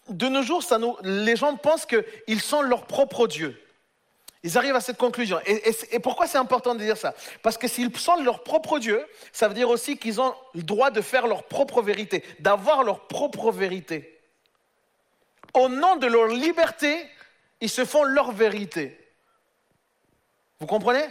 de 0.08 0.28
nos 0.28 0.42
jours, 0.42 0.62
les 1.02 1.36
gens 1.36 1.56
pensent 1.56 1.86
qu'ils 1.86 2.40
sont 2.40 2.62
leur 2.62 2.86
propre 2.86 3.26
Dieu. 3.26 3.60
Ils 4.42 4.56
arrivent 4.56 4.76
à 4.76 4.80
cette 4.80 4.98
conclusion. 4.98 5.40
Et, 5.46 5.62
et 5.90 5.98
pourquoi 5.98 6.26
c'est 6.26 6.38
important 6.38 6.74
de 6.74 6.80
dire 6.80 6.96
ça? 6.96 7.14
Parce 7.42 7.58
que 7.58 7.66
s'ils 7.66 7.96
sont 7.98 8.16
leur 8.22 8.44
propre 8.44 8.78
Dieu, 8.78 9.04
ça 9.32 9.48
veut 9.48 9.54
dire 9.54 9.68
aussi 9.68 9.98
qu'ils 9.98 10.20
ont 10.20 10.34
le 10.54 10.62
droit 10.62 10.90
de 10.90 11.00
faire 11.00 11.26
leur 11.26 11.44
propre 11.44 11.82
vérité, 11.82 12.22
d'avoir 12.38 12.84
leur 12.84 13.08
propre 13.08 13.50
vérité 13.50 14.16
au 15.56 15.68
nom 15.68 15.96
de 15.96 16.06
leur 16.06 16.28
liberté, 16.28 17.08
ils 17.60 17.70
se 17.70 17.84
font 17.84 18.04
leur 18.04 18.32
vérité. 18.32 18.98
Vous 20.60 20.66
comprenez? 20.66 21.06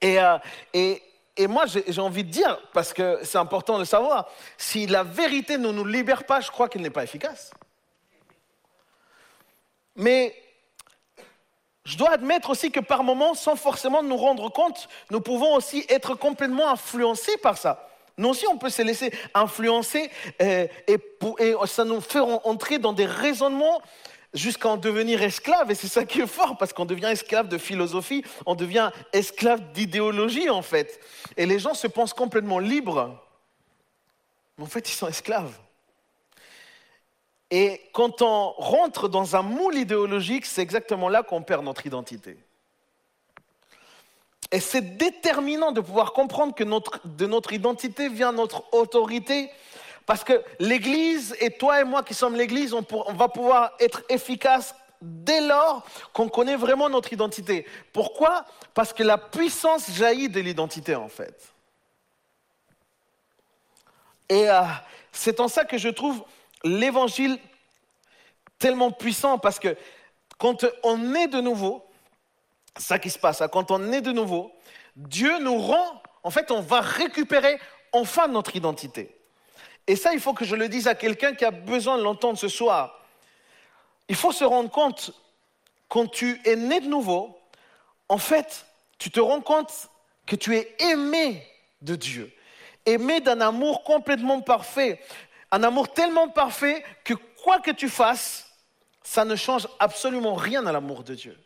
Et, 0.00 0.20
euh, 0.20 0.38
et, 0.72 1.02
et 1.40 1.46
moi, 1.46 1.64
j'ai 1.66 2.00
envie 2.02 2.22
de 2.22 2.28
dire, 2.28 2.60
parce 2.74 2.92
que 2.92 3.20
c'est 3.22 3.38
important 3.38 3.74
de 3.74 3.80
le 3.80 3.84
savoir, 3.86 4.28
si 4.58 4.86
la 4.86 5.02
vérité 5.02 5.56
ne 5.56 5.72
nous 5.72 5.86
libère 5.86 6.24
pas, 6.24 6.42
je 6.42 6.50
crois 6.50 6.68
qu'elle 6.68 6.82
n'est 6.82 6.90
pas 6.90 7.02
efficace. 7.02 7.50
Mais 9.96 10.34
je 11.86 11.96
dois 11.96 12.10
admettre 12.10 12.50
aussi 12.50 12.70
que 12.70 12.80
par 12.80 13.04
moments, 13.04 13.32
sans 13.32 13.56
forcément 13.56 14.02
nous 14.02 14.18
rendre 14.18 14.50
compte, 14.50 14.86
nous 15.10 15.22
pouvons 15.22 15.54
aussi 15.54 15.86
être 15.88 16.14
complètement 16.14 16.68
influencés 16.68 17.38
par 17.38 17.56
ça. 17.56 17.88
Nous 18.18 18.28
aussi, 18.28 18.46
on 18.46 18.58
peut 18.58 18.68
se 18.68 18.82
laisser 18.82 19.10
influencer 19.32 20.10
euh, 20.42 20.66
et, 20.86 20.98
et, 21.38 21.54
ça 21.64 21.84
nous 21.86 22.02
fait 22.02 22.20
entrer 22.20 22.78
dans 22.78 22.92
des 22.92 23.06
raisonnements 23.06 23.80
jusqu'à 24.34 24.68
en 24.68 24.76
devenir 24.76 25.22
esclave. 25.22 25.70
Et 25.70 25.74
c'est 25.74 25.88
ça 25.88 26.04
qui 26.04 26.20
est 26.20 26.26
fort, 26.26 26.56
parce 26.58 26.72
qu'on 26.72 26.84
devient 26.84 27.06
esclave 27.06 27.48
de 27.48 27.58
philosophie, 27.58 28.24
on 28.46 28.54
devient 28.54 28.90
esclave 29.12 29.72
d'idéologie, 29.72 30.50
en 30.50 30.62
fait. 30.62 31.00
Et 31.36 31.46
les 31.46 31.58
gens 31.58 31.74
se 31.74 31.86
pensent 31.86 32.14
complètement 32.14 32.58
libres. 32.58 33.18
Mais 34.58 34.64
en 34.64 34.68
fait, 34.68 34.88
ils 34.88 34.94
sont 34.94 35.08
esclaves. 35.08 35.52
Et 37.50 37.80
quand 37.92 38.22
on 38.22 38.50
rentre 38.52 39.08
dans 39.08 39.34
un 39.34 39.42
moule 39.42 39.76
idéologique, 39.76 40.46
c'est 40.46 40.62
exactement 40.62 41.08
là 41.08 41.22
qu'on 41.22 41.42
perd 41.42 41.64
notre 41.64 41.84
identité. 41.84 42.36
Et 44.52 44.60
c'est 44.60 44.96
déterminant 44.96 45.72
de 45.72 45.80
pouvoir 45.80 46.12
comprendre 46.12 46.54
que 46.54 46.64
de 46.64 47.26
notre 47.26 47.52
identité 47.52 48.08
vient 48.08 48.32
notre 48.32 48.72
autorité. 48.72 49.50
Parce 50.10 50.24
que 50.24 50.42
l'Église, 50.58 51.36
et 51.38 51.52
toi 51.52 51.80
et 51.80 51.84
moi 51.84 52.02
qui 52.02 52.14
sommes 52.14 52.34
l'Église, 52.34 52.74
on, 52.74 52.82
va 53.12 53.28
pouvoir 53.28 53.70
être 53.78 54.02
efficace 54.08 54.74
dès 55.00 55.40
lors 55.40 55.86
qu'on 56.12 56.28
connaît 56.28 56.56
vraiment 56.56 56.88
notre 56.88 57.12
identité. 57.12 57.64
Pourquoi? 57.92 58.44
Parce 58.74 58.92
que 58.92 59.04
la 59.04 59.18
puissance 59.18 59.88
jaillit 59.92 60.28
de 60.28 60.40
l'identité 60.40 60.96
en 60.96 61.06
fait. 61.06 61.54
Et 64.28 64.50
euh, 64.50 64.62
c'est 65.12 65.38
en 65.38 65.46
ça 65.46 65.64
que 65.64 65.78
je 65.78 65.88
trouve 65.88 66.24
l'évangile 66.64 67.38
tellement 68.58 68.90
puissant 68.90 69.38
parce 69.38 69.60
que 69.60 69.76
quand 70.38 70.66
on 70.82 71.14
est 71.14 71.28
de 71.28 71.40
nouveau, 71.40 71.86
ça 72.76 72.98
qui 72.98 73.10
se 73.10 73.18
passe, 73.20 73.42
hein, 73.42 73.48
quand 73.48 73.70
on 73.70 73.92
est 73.92 74.00
de 74.00 74.10
nouveau, 74.10 74.50
Dieu 74.96 75.38
nous 75.38 75.58
rend, 75.58 76.02
en 76.24 76.30
fait, 76.30 76.50
on 76.50 76.62
va 76.62 76.80
récupérer 76.80 77.60
enfin 77.92 78.26
notre 78.26 78.56
identité. 78.56 79.19
Et 79.90 79.96
ça, 79.96 80.12
il 80.12 80.20
faut 80.20 80.34
que 80.34 80.44
je 80.44 80.54
le 80.54 80.68
dise 80.68 80.86
à 80.86 80.94
quelqu'un 80.94 81.34
qui 81.34 81.44
a 81.44 81.50
besoin 81.50 81.98
de 81.98 82.04
l'entendre 82.04 82.38
ce 82.38 82.46
soir. 82.46 83.00
Il 84.08 84.14
faut 84.14 84.30
se 84.30 84.44
rendre 84.44 84.70
compte, 84.70 85.10
quand 85.88 86.06
tu 86.06 86.40
es 86.44 86.54
né 86.54 86.78
de 86.78 86.86
nouveau, 86.86 87.36
en 88.08 88.18
fait, 88.18 88.66
tu 88.98 89.10
te 89.10 89.18
rends 89.18 89.40
compte 89.40 89.90
que 90.26 90.36
tu 90.36 90.56
es 90.56 90.76
aimé 90.78 91.44
de 91.82 91.96
Dieu, 91.96 92.32
aimé 92.86 93.20
d'un 93.20 93.40
amour 93.40 93.82
complètement 93.82 94.40
parfait, 94.42 95.00
un 95.50 95.64
amour 95.64 95.92
tellement 95.92 96.28
parfait 96.28 96.84
que 97.02 97.14
quoi 97.42 97.58
que 97.58 97.72
tu 97.72 97.88
fasses, 97.88 98.46
ça 99.02 99.24
ne 99.24 99.34
change 99.34 99.66
absolument 99.80 100.36
rien 100.36 100.64
à 100.68 100.72
l'amour 100.72 101.02
de 101.02 101.16
Dieu. 101.16 101.36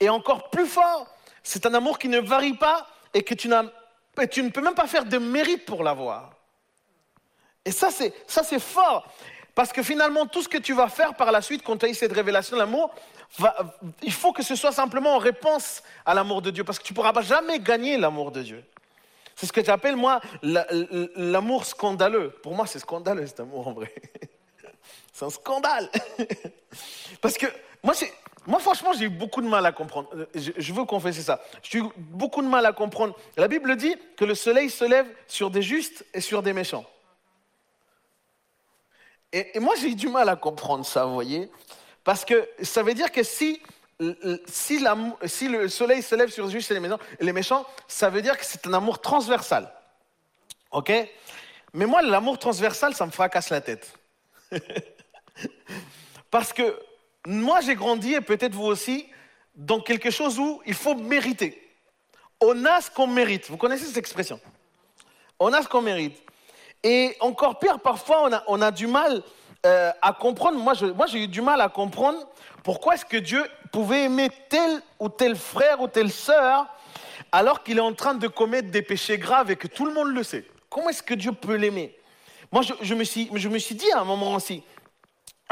Et 0.00 0.08
encore 0.08 0.48
plus 0.48 0.66
fort, 0.66 1.06
c'est 1.42 1.66
un 1.66 1.74
amour 1.74 1.98
qui 1.98 2.08
ne 2.08 2.18
varie 2.18 2.56
pas 2.56 2.88
et 3.12 3.22
que 3.22 3.34
tu, 3.34 3.50
tu 4.30 4.42
ne 4.42 4.48
peux 4.48 4.62
même 4.62 4.74
pas 4.74 4.86
faire 4.86 5.04
de 5.04 5.18
mérite 5.18 5.66
pour 5.66 5.82
l'avoir. 5.84 6.38
Et 7.64 7.72
ça, 7.72 7.90
c'est, 7.90 8.12
ça, 8.26 8.42
c'est 8.42 8.60
fort. 8.60 9.06
Parce 9.54 9.72
que 9.72 9.82
finalement, 9.82 10.26
tout 10.26 10.42
ce 10.42 10.48
que 10.48 10.58
tu 10.58 10.72
vas 10.72 10.88
faire 10.88 11.14
par 11.14 11.30
la 11.30 11.42
suite, 11.42 11.62
quand 11.62 11.76
tu 11.76 11.86
as 11.86 11.88
eu 11.88 11.94
cette 11.94 12.12
révélation 12.12 12.56
de 12.56 12.60
l'amour, 12.60 12.94
il 14.02 14.12
faut 14.12 14.32
que 14.32 14.42
ce 14.42 14.56
soit 14.56 14.72
simplement 14.72 15.14
en 15.14 15.18
réponse 15.18 15.82
à 16.06 16.14
l'amour 16.14 16.42
de 16.42 16.50
Dieu. 16.50 16.64
Parce 16.64 16.78
que 16.78 16.84
tu 16.84 16.92
ne 16.92 16.96
pourras 16.96 17.20
jamais 17.22 17.58
gagner 17.58 17.98
l'amour 17.98 18.32
de 18.32 18.42
Dieu. 18.42 18.64
C'est 19.36 19.46
ce 19.46 19.52
que 19.52 19.64
j'appelle, 19.64 19.96
moi, 19.96 20.20
l'amour 20.42 21.64
scandaleux. 21.64 22.30
Pour 22.42 22.54
moi, 22.54 22.66
c'est 22.66 22.78
scandaleux, 22.78 23.26
cet 23.26 23.40
amour, 23.40 23.68
en 23.68 23.72
vrai. 23.72 23.92
C'est 25.12 25.26
un 25.26 25.30
scandale. 25.30 25.90
Parce 27.20 27.36
que 27.36 27.46
moi, 28.46 28.58
franchement, 28.58 28.92
j'ai 28.94 29.04
eu 29.04 29.08
beaucoup 29.10 29.42
de 29.42 29.48
mal 29.48 29.64
à 29.66 29.72
comprendre. 29.72 30.08
Euh, 30.14 30.26
je, 30.34 30.72
veux 30.72 30.84
confesser 30.84 31.22
ça. 31.22 31.42
J'ai 31.62 31.78
eu 31.78 31.84
beaucoup 31.96 32.40
de 32.42 32.48
mal 32.48 32.64
à 32.64 32.72
comprendre. 32.72 33.14
La 33.36 33.46
Bible 33.46 33.76
dit 33.76 33.94
que 34.16 34.24
le 34.24 34.34
soleil 34.34 34.70
se 34.70 34.84
lève 34.84 35.06
sur 35.28 35.50
des 35.50 35.62
justes 35.62 36.04
et 36.14 36.20
sur 36.20 36.42
des 36.42 36.52
méchants. 36.52 36.84
Et, 39.32 39.58
moi, 39.60 39.74
j'ai 39.76 39.88
eu 39.88 39.94
du 39.94 40.08
mal 40.08 40.28
à 40.28 40.36
comprendre 40.36 40.84
ça, 40.84 41.04
vous 41.06 41.14
voyez. 41.14 41.50
Parce 42.04 42.24
que 42.24 42.48
ça 42.62 42.82
veut 42.82 42.94
dire 42.94 43.10
que 43.10 43.22
si, 43.22 43.62
si, 44.46 44.78
le 44.78 45.68
soleil 45.68 46.02
se 46.02 46.14
lève 46.14 46.30
sur 46.30 46.46
les 46.46 46.52
justes 46.52 46.70
et 46.70 46.80
les 47.20 47.32
méchants, 47.32 47.66
ça 47.88 48.10
veut 48.10 48.20
dire 48.20 48.36
que 48.36 48.44
c'est 48.44 48.66
un 48.66 48.74
amour 48.74 49.00
transversal. 49.00 49.72
OK? 50.70 50.92
Mais 51.72 51.86
moi, 51.86 52.02
l'amour 52.02 52.38
transversal, 52.38 52.94
ça 52.94 53.06
me 53.06 53.10
fracasse 53.10 53.50
la 53.50 53.60
tête. 53.60 53.92
Parce 56.30 56.52
que 56.52 56.78
moi, 57.26 57.60
j'ai 57.60 57.74
grandi, 57.74 58.14
et 58.14 58.20
peut-être 58.20 58.54
vous 58.54 58.64
aussi, 58.64 59.06
dans 59.54 59.80
quelque 59.80 60.10
chose 60.10 60.38
où 60.38 60.60
il 60.66 60.74
faut 60.74 60.94
mériter. 60.94 61.58
On 62.40 62.64
a 62.64 62.80
ce 62.80 62.90
qu'on 62.90 63.06
mérite. 63.06 63.48
Vous 63.48 63.56
connaissez 63.56 63.86
cette 63.86 63.96
expression? 63.96 64.40
On 65.38 65.52
a 65.52 65.62
ce 65.62 65.68
qu'on 65.68 65.82
mérite. 65.82 66.20
Et 66.82 67.16
encore 67.20 67.58
pire, 67.58 67.78
parfois, 67.78 68.28
on 68.48 68.60
a, 68.60 68.70
du 68.70 68.86
mal 68.86 69.22
euh, 69.64 69.92
à 70.02 70.12
comprendre. 70.12 70.58
Moi, 70.58 71.06
j'ai 71.06 71.24
eu 71.24 71.28
du 71.28 71.40
mal 71.40 71.60
à 71.60 71.68
comprendre 71.68 72.18
pourquoi 72.64 72.94
est-ce 72.94 73.04
que 73.04 73.16
Dieu 73.16 73.44
pouvait 73.70 74.04
aimer 74.04 74.30
tel 74.48 74.82
ou 74.98 75.08
tel 75.08 75.36
frère 75.36 75.80
ou 75.80 75.88
telle 75.88 76.10
sœur 76.10 76.66
alors 77.30 77.62
qu'il 77.62 77.78
est 77.78 77.82
en 77.82 77.94
train 77.94 78.14
de 78.14 78.28
commettre 78.28 78.70
des 78.70 78.82
péchés 78.82 79.16
graves 79.16 79.50
et 79.50 79.56
que 79.56 79.68
tout 79.68 79.86
le 79.86 79.94
monde 79.94 80.08
le 80.08 80.22
sait. 80.22 80.44
Comment 80.68 80.90
est-ce 80.90 81.02
que 81.02 81.14
Dieu 81.14 81.32
peut 81.32 81.54
l'aimer? 81.54 81.96
Moi, 82.50 82.62
je, 82.82 82.94
me 82.94 83.04
suis, 83.04 83.74
dit 83.74 83.90
à 83.92 84.00
un 84.00 84.04
moment 84.04 84.34
aussi, 84.34 84.62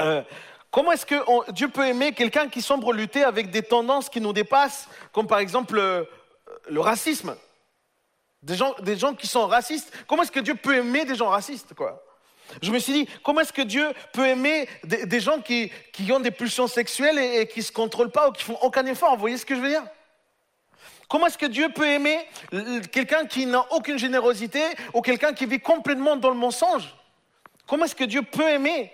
euh, 0.00 0.22
comment 0.70 0.92
est-ce 0.92 1.06
que 1.06 1.50
Dieu 1.52 1.68
peut 1.68 1.86
aimer 1.86 2.12
quelqu'un 2.12 2.48
qui 2.48 2.60
semble 2.60 2.94
lutter 2.94 3.24
avec 3.24 3.50
des 3.50 3.62
tendances 3.62 4.10
qui 4.10 4.20
nous 4.20 4.34
dépassent, 4.34 4.88
comme 5.12 5.26
par 5.26 5.38
exemple 5.38 5.78
euh, 5.78 6.04
le 6.68 6.80
racisme? 6.80 7.34
Des 8.42 8.56
gens, 8.56 8.74
des 8.80 8.96
gens 8.96 9.14
qui 9.14 9.26
sont 9.26 9.46
racistes. 9.46 9.92
Comment 10.06 10.22
est-ce 10.22 10.32
que 10.32 10.40
Dieu 10.40 10.54
peut 10.54 10.76
aimer 10.76 11.04
des 11.04 11.14
gens 11.14 11.28
racistes 11.28 11.74
quoi? 11.74 12.04
Je 12.62 12.72
me 12.72 12.78
suis 12.80 12.92
dit, 12.92 13.08
comment 13.22 13.40
est-ce 13.40 13.52
que 13.52 13.62
Dieu 13.62 13.86
peut 14.12 14.26
aimer 14.26 14.68
des, 14.82 15.20
gens 15.20 15.40
qui, 15.40 15.70
qui, 15.92 16.10
ont 16.10 16.18
des 16.18 16.32
pulsions 16.32 16.66
sexuelles 16.66 17.18
et, 17.18 17.46
qui 17.46 17.60
ne 17.60 17.64
se 17.64 17.70
contrôlent 17.70 18.10
pas 18.10 18.28
ou 18.28 18.32
qui 18.32 18.42
font 18.42 18.58
aucun 18.62 18.84
effort? 18.86 19.14
Vous 19.14 19.20
voyez 19.20 19.36
ce 19.36 19.46
que 19.46 19.54
je 19.54 19.60
veux 19.60 19.68
dire? 19.68 19.84
Comment 21.08 21.26
est-ce 21.26 21.38
que 21.38 21.46
Dieu 21.46 21.68
peut 21.68 21.86
aimer 21.86 22.18
quelqu'un 22.92 23.26
qui 23.26 23.46
n'a 23.46 23.66
aucune 23.72 23.98
générosité 23.98 24.62
ou 24.94 25.00
quelqu'un 25.00 25.32
qui 25.32 25.46
vit 25.46 25.60
complètement 25.60 26.16
dans 26.16 26.30
le 26.30 26.36
mensonge? 26.36 26.94
Comment 27.66 27.84
est-ce 27.84 27.96
que 27.96 28.04
Dieu 28.04 28.22
peut 28.22 28.48
aimer? 28.48 28.92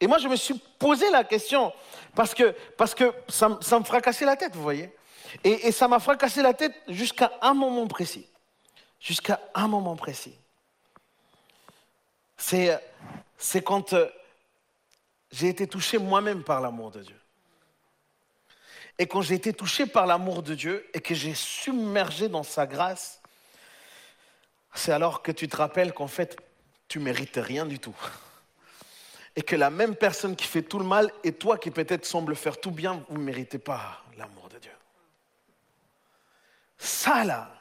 Et 0.00 0.06
moi, 0.06 0.18
je 0.18 0.28
me 0.28 0.36
suis 0.36 0.54
posé 0.78 1.10
la 1.10 1.24
question 1.24 1.72
parce 2.14 2.34
que, 2.34 2.54
parce 2.76 2.94
que 2.94 3.12
ça, 3.28 3.48
me 3.48 3.84
fracassait 3.84 4.24
la 4.24 4.36
tête, 4.36 4.54
vous 4.54 4.62
voyez? 4.62 4.90
Et, 5.44 5.72
ça 5.72 5.88
m'a 5.88 5.98
fracassé 5.98 6.42
la 6.42 6.54
tête 6.54 6.74
jusqu'à 6.88 7.30
un 7.40 7.54
moment 7.54 7.86
précis. 7.86 8.26
Jusqu'à 9.02 9.40
un 9.54 9.68
moment 9.68 9.96
précis. 9.96 10.34
C'est, 12.36 12.80
c'est 13.36 13.62
quand 13.62 13.92
euh, 13.92 14.08
j'ai 15.30 15.48
été 15.48 15.66
touché 15.66 15.98
moi-même 15.98 16.44
par 16.44 16.60
l'amour 16.60 16.90
de 16.90 17.02
Dieu. 17.02 17.20
Et 18.98 19.06
quand 19.06 19.20
j'ai 19.20 19.34
été 19.34 19.52
touché 19.52 19.86
par 19.86 20.06
l'amour 20.06 20.42
de 20.42 20.54
Dieu 20.54 20.88
et 20.94 21.00
que 21.00 21.14
j'ai 21.14 21.34
submergé 21.34 22.28
dans 22.28 22.42
sa 22.42 22.66
grâce, 22.66 23.20
c'est 24.74 24.92
alors 24.92 25.22
que 25.22 25.32
tu 25.32 25.48
te 25.48 25.56
rappelles 25.56 25.92
qu'en 25.92 26.06
fait, 26.06 26.36
tu 26.88 26.98
mérites 26.98 27.36
rien 27.36 27.66
du 27.66 27.78
tout 27.78 27.96
et 29.34 29.42
que 29.42 29.56
la 29.56 29.70
même 29.70 29.96
personne 29.96 30.36
qui 30.36 30.46
fait 30.46 30.62
tout 30.62 30.78
le 30.78 30.84
mal 30.84 31.10
et 31.24 31.32
toi 31.32 31.56
qui 31.58 31.70
peut-être 31.70 32.04
semble 32.04 32.36
faire 32.36 32.60
tout 32.60 32.70
bien, 32.70 33.04
vous 33.08 33.18
ne 33.18 33.24
méritez 33.24 33.58
pas 33.58 34.04
l'amour 34.18 34.48
de 34.48 34.58
Dieu. 34.58 34.72
Ça, 36.78 37.24
là, 37.24 37.54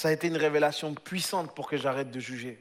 ça 0.00 0.08
a 0.08 0.12
été 0.12 0.28
une 0.28 0.38
révélation 0.38 0.94
puissante 0.94 1.54
pour 1.54 1.68
que 1.68 1.76
j'arrête 1.76 2.10
de 2.10 2.20
juger. 2.20 2.58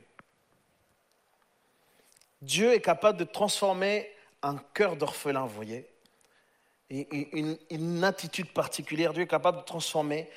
Dieu 2.42 2.74
est 2.74 2.82
capable 2.82 3.18
de 3.18 3.24
transformer 3.24 4.12
un 4.42 4.58
cœur 4.74 4.98
d'orphelin, 4.98 5.46
vous 5.46 5.56
voyez, 5.56 5.88
une, 6.90 8.04
attitude 8.04 8.52
particulière. 8.52 9.14
Dieu 9.14 9.24
est 9.24 9.28
capable 9.28 9.60
de 9.60 9.64
transformer 9.64 10.30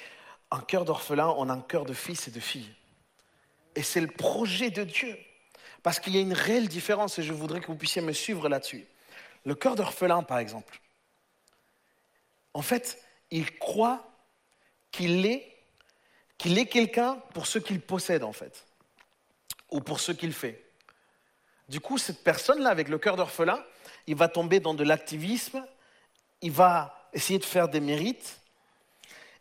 un 0.52 0.61
cœur 0.61 0.85
d'orphelin 0.85 1.26
en 1.26 1.50
un 1.50 1.61
cœur 1.61 1.87
de 1.87 1.92
fils 1.92 2.28
et 2.28 2.30
de 2.30 2.38
fille. 2.38 2.73
Et 3.75 3.82
c'est 3.82 4.00
le 4.00 4.06
projet 4.06 4.71
de 4.71 4.85
Dieu. 4.85 5.18
Parce 5.82 5.99
qu'il 5.99 6.14
y 6.14 6.18
a 6.18 6.21
une 6.21 6.32
réelle 6.32 6.68
différence 6.68 7.18
et 7.18 7.25
je 7.25 7.32
voudrais 7.32 7.59
que 7.59 7.66
vous 7.66 7.75
puissiez 7.75 8.00
me 8.00 8.12
suivre 8.12 8.49
là-dessus. 8.49 8.87
Le 9.44 9.56
cœur 9.56 9.75
d'orphelin, 9.75 10.23
par 10.23 10.38
exemple. 10.38 10.80
En 12.54 12.62
fait, 12.62 13.02
il 13.32 13.59
croit 13.59 14.09
qu'il 14.92 15.26
est, 15.26 15.51
qu'il 16.43 16.59
est 16.59 16.67
quelqu'un 16.67 17.19
pour 17.35 17.47
ce 17.47 17.61
qu'il 17.61 17.81
possède, 17.81 18.25
en 18.25 18.33
fait, 18.33 18.67
ou 19.71 19.81
pour 19.81 20.01
ce 20.01 20.11
qu'il 20.11 20.33
fait. 20.33 20.61
Du 21.69 21.79
coup, 21.79 21.99
cette 21.99 22.25
personne-là, 22.25 22.69
avec 22.69 22.89
le 22.89 22.99
cœur 22.99 23.15
d'orphelin, 23.15 23.65
il 24.09 24.17
va 24.17 24.27
tomber 24.27 24.59
dans 24.59 24.75
de 24.75 24.83
l'activisme, 24.83 25.65
il 26.41 26.51
va 26.51 27.09
essayer 27.13 27.39
de 27.39 27.45
faire 27.45 27.69
des 27.69 27.79
mérites, 27.79 28.41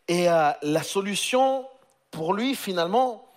et 0.08 0.30
euh, 0.30 0.52
la 0.62 0.84
solution 0.84 1.68
pour 2.12 2.36
lui, 2.36 2.54
finalement, 2.54 3.28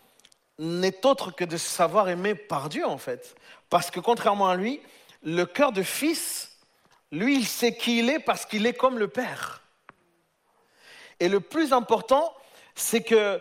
n'est 0.59 1.07
autre 1.07 1.31
que 1.31 1.45
de 1.45 1.57
se 1.57 1.69
savoir 1.69 2.11
aimé 2.11 2.35
par 2.35 2.69
Dieu, 2.69 2.87
en 2.87 2.99
fait. 2.99 3.35
Parce 3.71 3.91
que 3.91 3.99
contrairement 3.99 4.51
à 4.51 4.57
lui, 4.57 4.79
le 5.23 5.47
cœur 5.47 5.73
de 5.73 5.83
fils, 5.83 6.59
lui, 7.13 7.37
il 7.37 7.47
sait 7.47 7.75
qui 7.75 8.01
il 8.01 8.11
est 8.11 8.19
parce 8.19 8.45
qu'il 8.45 8.67
est 8.67 8.75
comme 8.75 8.99
le 8.99 9.09
Père. 9.09 9.63
Et 11.19 11.31
le 11.31 11.41
plus 11.41 11.73
important, 11.73 12.35
c'est 12.75 13.03
que 13.03 13.41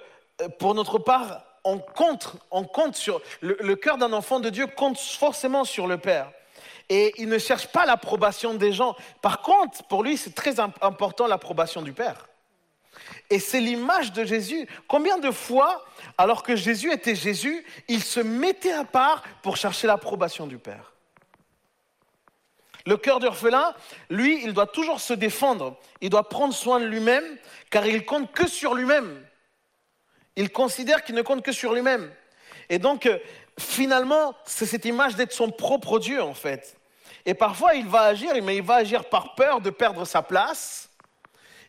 pour 0.59 0.75
notre 0.75 0.99
part, 0.99 1.43
on 1.63 1.79
compte, 1.79 2.33
on 2.51 2.63
compte 2.63 2.95
sur 2.95 3.21
le, 3.41 3.75
cœur 3.75 3.97
d'un 3.97 4.13
enfant 4.13 4.39
de 4.39 4.49
Dieu 4.49 4.67
compte 4.67 4.99
forcément 4.99 5.63
sur 5.63 5.87
le 5.87 5.97
Père. 5.97 6.31
Et 6.89 7.13
il 7.17 7.29
ne 7.29 7.37
cherche 7.37 7.67
pas 7.67 7.85
l'approbation 7.85 8.53
des 8.53 8.73
gens. 8.73 8.95
Par 9.21 9.41
contre, 9.41 9.83
pour 9.83 10.03
lui, 10.03 10.17
c'est 10.17 10.35
très 10.35 10.59
important 10.59 11.27
l'approbation 11.27 11.81
du 11.81 11.93
Père. 11.93 12.27
Et 13.29 13.39
c'est 13.39 13.61
l'image 13.61 14.11
de 14.11 14.25
Jésus. 14.25 14.67
Combien 14.87 15.17
de 15.17 15.31
fois, 15.31 15.85
alors 16.17 16.43
que 16.43 16.55
Jésus 16.55 16.91
était 16.91 17.15
Jésus, 17.15 17.65
il 17.87 18.03
se 18.03 18.19
mettait 18.19 18.73
à 18.73 18.83
part 18.83 19.23
pour 19.41 19.57
chercher 19.57 19.87
l'approbation 19.87 20.45
du 20.45 20.57
Père? 20.57 20.91
Le 22.85 22.97
cœur 22.97 23.21
d'orphelin, 23.21 23.73
lui, 24.09 24.43
il 24.43 24.51
doit 24.53 24.67
toujours 24.67 24.99
se 24.99 25.13
défendre. 25.13 25.77
Il 26.01 26.09
doit 26.09 26.27
prendre 26.27 26.53
soin 26.53 26.81
de 26.81 26.85
lui-même, 26.85 27.23
car 27.69 27.87
il 27.87 28.05
compte 28.05 28.33
que 28.33 28.45
sur 28.45 28.73
lui-même. 28.73 29.25
Il 30.35 30.51
considère 30.51 31.03
qu'il 31.03 31.15
ne 31.15 31.21
compte 31.21 31.43
que 31.43 31.51
sur 31.51 31.73
lui-même. 31.73 32.11
Et 32.69 32.79
donc, 32.79 33.05
euh, 33.05 33.17
finalement, 33.59 34.35
c'est 34.45 34.65
cette 34.65 34.85
image 34.85 35.15
d'être 35.15 35.33
son 35.33 35.51
propre 35.51 35.99
Dieu, 35.99 36.21
en 36.21 36.33
fait. 36.33 36.77
Et 37.25 37.33
parfois, 37.33 37.75
il 37.75 37.87
va 37.87 38.01
agir, 38.01 38.33
mais 38.43 38.57
il 38.57 38.63
va 38.63 38.75
agir 38.75 39.05
par 39.05 39.35
peur 39.35 39.61
de 39.61 39.69
perdre 39.69 40.05
sa 40.05 40.21
place. 40.21 40.89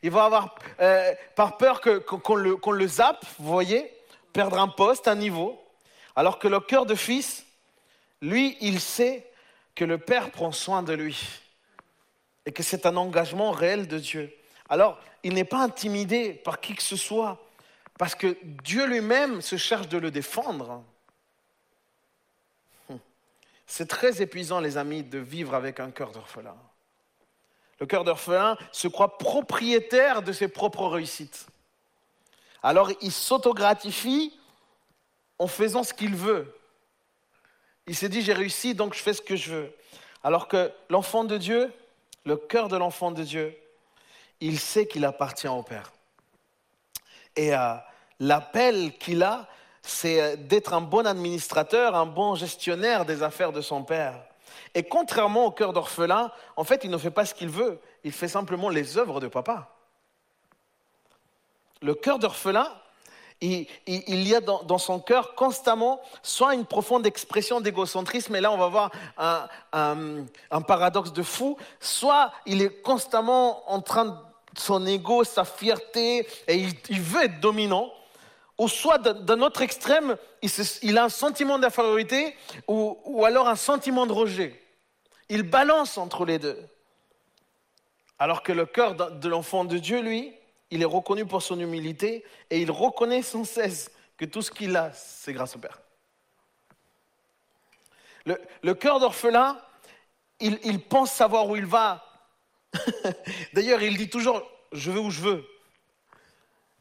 Il 0.02 0.10
va 0.10 0.24
avoir 0.24 0.54
euh, 0.80 1.12
par 1.36 1.56
peur 1.56 1.80
qu'on 1.80 2.34
le, 2.34 2.58
le 2.72 2.88
zappe, 2.88 3.24
vous 3.38 3.52
voyez, 3.52 3.90
perdre 4.32 4.58
un 4.58 4.68
poste, 4.68 5.08
un 5.08 5.14
niveau. 5.14 5.60
Alors 6.16 6.38
que 6.38 6.48
le 6.48 6.60
cœur 6.60 6.86
de 6.86 6.94
fils, 6.94 7.44
lui, 8.20 8.56
il 8.60 8.80
sait 8.80 9.30
que 9.74 9.84
le 9.84 9.98
Père 9.98 10.30
prend 10.30 10.52
soin 10.52 10.82
de 10.82 10.92
lui 10.92 11.18
et 12.46 12.52
que 12.52 12.62
c'est 12.62 12.86
un 12.86 12.96
engagement 12.96 13.50
réel 13.50 13.88
de 13.88 13.98
Dieu. 13.98 14.34
Alors, 14.68 14.98
il 15.22 15.34
n'est 15.34 15.44
pas 15.44 15.58
intimidé 15.58 16.32
par 16.32 16.60
qui 16.60 16.74
que 16.74 16.82
ce 16.82 16.96
soit. 16.96 17.43
Parce 17.98 18.14
que 18.14 18.36
Dieu 18.42 18.86
lui-même 18.86 19.40
se 19.40 19.56
cherche 19.56 19.88
de 19.88 19.98
le 19.98 20.10
défendre. 20.10 20.82
Hum. 22.90 22.98
C'est 23.66 23.88
très 23.88 24.20
épuisant, 24.20 24.60
les 24.60 24.76
amis, 24.76 25.02
de 25.02 25.18
vivre 25.18 25.54
avec 25.54 25.80
un 25.80 25.90
cœur 25.90 26.10
d'orphelin. 26.10 26.56
Le 27.80 27.86
cœur 27.86 28.04
d'orphelin 28.04 28.56
se 28.72 28.88
croit 28.88 29.18
propriétaire 29.18 30.22
de 30.22 30.32
ses 30.32 30.48
propres 30.48 30.86
réussites. 30.86 31.46
Alors 32.62 32.90
il 33.02 33.12
s'autogratifie 33.12 34.32
en 35.38 35.46
faisant 35.46 35.82
ce 35.82 35.92
qu'il 35.92 36.16
veut. 36.16 36.56
Il 37.86 37.94
s'est 37.94 38.08
dit, 38.08 38.22
j'ai 38.22 38.32
réussi, 38.32 38.74
donc 38.74 38.94
je 38.94 39.00
fais 39.00 39.12
ce 39.12 39.20
que 39.20 39.36
je 39.36 39.52
veux. 39.52 39.76
Alors 40.22 40.48
que 40.48 40.72
l'enfant 40.88 41.24
de 41.24 41.36
Dieu, 41.36 41.70
le 42.24 42.36
cœur 42.36 42.68
de 42.68 42.76
l'enfant 42.76 43.10
de 43.10 43.22
Dieu, 43.22 43.54
il 44.40 44.58
sait 44.58 44.86
qu'il 44.86 45.04
appartient 45.04 45.48
au 45.48 45.62
Père. 45.62 45.92
Et 47.36 47.54
euh, 47.54 47.74
l'appel 48.20 48.96
qu'il 48.98 49.22
a, 49.22 49.46
c'est 49.82 50.20
euh, 50.20 50.36
d'être 50.36 50.72
un 50.72 50.80
bon 50.80 51.06
administrateur, 51.06 51.94
un 51.94 52.06
bon 52.06 52.34
gestionnaire 52.34 53.04
des 53.04 53.22
affaires 53.22 53.52
de 53.52 53.60
son 53.60 53.82
père. 53.82 54.14
Et 54.74 54.82
contrairement 54.82 55.46
au 55.46 55.50
cœur 55.50 55.72
d'orphelin, 55.72 56.30
en 56.56 56.64
fait, 56.64 56.82
il 56.84 56.90
ne 56.90 56.98
fait 56.98 57.10
pas 57.10 57.24
ce 57.24 57.34
qu'il 57.34 57.48
veut, 57.48 57.80
il 58.02 58.12
fait 58.12 58.28
simplement 58.28 58.68
les 58.68 58.98
œuvres 58.98 59.20
de 59.20 59.28
papa. 59.28 59.70
Le 61.82 61.94
cœur 61.94 62.18
d'orphelin, 62.18 62.68
il, 63.40 64.28
y 64.28 64.34
a 64.34 64.40
dans, 64.40 64.78
son 64.78 65.00
cœur 65.00 65.34
constamment 65.34 66.00
soit 66.22 66.54
une 66.54 66.64
profonde 66.64 67.06
expression 67.06 67.60
d'égocentrisme, 67.60 68.34
et 68.36 68.40
là 68.40 68.50
on 68.52 68.56
va 68.56 68.68
voir 68.68 68.90
un, 69.16 70.62
paradoxe 70.62 71.12
de 71.12 71.22
fou, 71.22 71.56
soit 71.80 72.32
il 72.46 72.62
est 72.62 72.82
constamment 72.82 73.70
en 73.70 73.80
train 73.80 74.06
de 74.06 74.14
son 74.58 74.86
ego, 74.86 75.24
sa 75.24 75.44
fierté, 75.44 76.26
et 76.48 76.66
il 76.88 77.00
veut 77.00 77.24
être 77.24 77.40
dominant, 77.40 77.92
ou 78.58 78.68
soit 78.68 78.98
d'un 78.98 79.40
autre 79.42 79.62
extrême, 79.62 80.16
il, 80.82 80.98
a 80.98 81.04
un 81.04 81.08
sentiment 81.08 81.58
d'infériorité 81.58 82.36
ou, 82.68 83.24
alors 83.24 83.48
un 83.48 83.56
sentiment 83.56 84.06
de 84.06 84.12
rejet. 84.12 84.60
Il 85.28 85.42
balance 85.42 85.98
entre 85.98 86.24
les 86.24 86.38
deux. 86.38 86.58
Alors 88.18 88.42
que 88.42 88.52
le 88.52 88.66
cœur 88.66 88.94
de 88.94 89.28
l'enfant 89.28 89.64
de 89.64 89.78
Dieu, 89.78 90.00
lui, 90.00 90.32
il 90.70 90.82
est 90.82 90.86
reconnu 90.86 91.26
pour 91.26 91.42
son 91.42 91.58
humilité 91.58 92.24
et 92.50 92.60
il 92.60 92.70
reconnaît 92.70 93.22
sans 93.22 93.44
cesse 93.44 93.90
que 94.16 94.24
tout 94.24 94.42
ce 94.42 94.52
qu'il 94.52 94.76
a, 94.76 94.92
c'est 94.92 95.32
grâce 95.32 95.56
au 95.56 95.58
Père. 95.58 95.80
Le, 98.62 98.74
cœur 98.74 99.00
d'orphelin, 99.00 99.60
il 100.40 100.80
pense 100.80 101.10
savoir 101.10 101.48
où 101.48 101.56
il 101.56 101.66
va. 101.66 102.04
D'ailleurs, 103.52 103.82
il 103.82 103.96
dit 103.96 104.08
toujours, 104.08 104.42
je 104.72 104.90
vais 104.90 105.00
où 105.00 105.10
je 105.10 105.20
veux. 105.20 105.44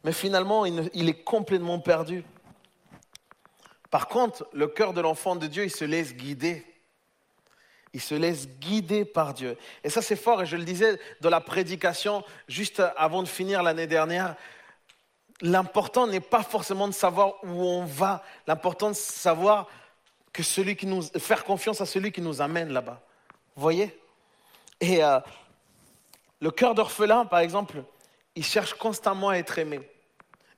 Mais 0.03 0.11
finalement, 0.11 0.65
il, 0.65 1.09
est 1.09 1.23
complètement 1.23 1.79
perdu. 1.79 2.23
Par 3.89 4.07
contre, 4.07 4.47
le 4.51 4.67
cœur 4.67 4.93
de 4.93 5.01
l'enfant 5.01 5.35
de 5.35 5.47
Dieu, 5.47 5.63
il 5.63 5.71
se 5.71 5.85
laisse 5.85 6.13
guider. 6.13 6.65
Il 7.93 8.01
se 8.01 8.15
laisse 8.15 8.49
guider 8.59 9.05
par 9.05 9.33
Dieu. 9.33 9.57
Et 9.83 9.89
ça, 9.89 10.01
c'est 10.01 10.15
fort. 10.15 10.41
Et 10.41 10.45
je 10.45 10.57
le 10.57 10.65
disais 10.65 10.99
dans 11.21 11.29
la 11.29 11.39
prédication, 11.39 12.23
juste 12.47 12.81
avant 12.97 13.23
de 13.23 13.27
finir 13.27 13.63
l'année 13.63 13.87
dernière, 13.87 14.35
l'important 15.41 16.07
n'est 16.07 16.19
pas 16.19 16.43
forcément 16.43 16.87
de 16.87 16.93
savoir 16.93 17.35
où 17.43 17.63
on 17.63 17.85
va. 17.85 18.23
L'important, 18.47 18.93
c'est 18.93 19.13
de 19.13 19.19
savoir 19.19 19.67
que 20.33 20.43
celui 20.43 20.75
qui 20.75 20.87
nous, 20.87 21.03
faire 21.19 21.45
confiance 21.45 21.79
à 21.79 21.85
celui 21.85 22.11
qui 22.11 22.21
nous 22.21 22.41
amène 22.41 22.73
là-bas. 22.73 23.01
Vous 23.55 23.61
voyez? 23.61 23.97
Et 24.81 25.03
euh, 25.03 25.19
le 26.43 26.51
cœur 26.51 26.75
d'orphelin, 26.75 27.25
par 27.25 27.39
exemple, 27.39 27.83
il 28.35 28.45
cherche 28.45 28.75
constamment 28.75 29.29
à 29.29 29.37
être 29.37 29.57
aimé 29.57 29.89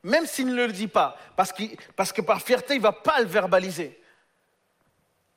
même 0.06 0.28
s'il 0.28 0.45
ne 0.45 0.67
le 0.67 0.71
dit 0.71 0.88
pas, 0.88 1.17
parce, 1.36 1.52
que 1.52 2.21
par 2.21 2.39
fierté, 2.39 2.76
il 2.76 2.78
ne 2.78 2.84
va 2.84 2.91
pas 2.91 3.19
le 3.21 3.26
verbaliser. 3.26 4.00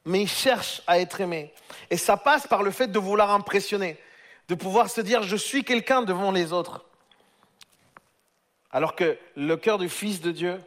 Mais 0.04 0.20
il 0.20 0.28
cherche 0.28 0.82
à 0.86 1.00
être 1.00 1.22
aimé. 1.22 1.54
Et 1.88 1.96
ça 1.96 2.18
passe 2.18 2.46
par 2.46 2.62
le 2.62 2.70
fait 2.70 2.86
de 2.86 2.98
vouloir 2.98 3.30
impressionner, 3.30 3.98
de 4.46 4.54
pouvoir 4.54 4.90
se 4.90 5.00
dire, 5.00 5.22
je 5.22 5.36
suis 5.36 5.64
quelqu'un 5.64 6.02
devant 6.02 6.30
les 6.32 6.52
autres. 6.52 6.84
Alors 8.70 8.94
que 8.94 9.18
le 9.36 9.56
cœur 9.56 9.78
du 9.78 9.88
Fils 9.88 10.20
de 10.20 10.32
Dieu, 10.32 10.60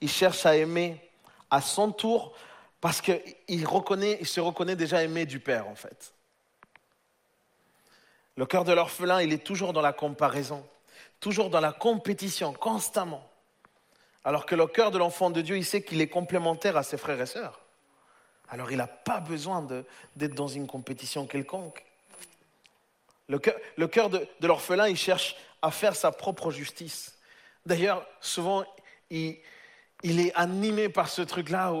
il 0.00 0.10
cherche 0.10 0.44
à 0.44 0.56
aimer 0.56 1.00
à 1.48 1.60
son 1.60 1.92
tour, 1.92 2.32
parce 2.80 3.00
qu'il 3.00 3.60
se 4.24 4.40
reconnaît 4.40 4.76
déjà 4.76 5.04
aimé 5.04 5.24
du 5.24 5.38
Père, 5.38 5.68
en 5.68 5.76
fait. 5.76 6.12
Le 8.36 8.46
cœur 8.46 8.64
de 8.64 8.72
l'orphelin, 8.72 9.22
il 9.22 9.32
est 9.32 9.44
toujours 9.44 9.72
dans 9.72 9.80
la 9.80 9.92
comparaison, 9.92 10.66
toujours 11.20 11.50
dans 11.50 11.60
la 11.60 11.72
compétition, 11.72 12.52
constamment. 12.52 13.28
Alors 14.24 14.44
que 14.44 14.54
le 14.54 14.66
cœur 14.66 14.90
de 14.90 14.98
l'enfant 14.98 15.30
de 15.30 15.40
Dieu, 15.40 15.56
il 15.56 15.64
sait 15.64 15.82
qu'il 15.82 16.00
est 16.00 16.08
complémentaire 16.08 16.76
à 16.76 16.82
ses 16.82 16.96
frères 16.98 17.20
et 17.20 17.26
sœurs. 17.26 17.60
Alors 18.48 18.70
il 18.70 18.78
n'a 18.78 18.86
pas 18.86 19.20
besoin 19.20 19.66
d'être 20.16 20.34
dans 20.34 20.48
une 20.48 20.66
compétition 20.66 21.26
quelconque. 21.26 21.84
Le 23.28 23.38
cœur, 23.38 24.10
de, 24.10 24.26
l'orphelin, 24.40 24.88
il 24.88 24.96
cherche 24.96 25.36
à 25.62 25.70
faire 25.70 25.96
sa 25.96 26.12
propre 26.12 26.50
justice. 26.50 27.18
D'ailleurs, 27.64 28.06
souvent, 28.20 28.64
il, 29.10 29.38
est 30.02 30.32
animé 30.34 30.88
par 30.88 31.08
ce 31.08 31.22
truc-là 31.22 31.72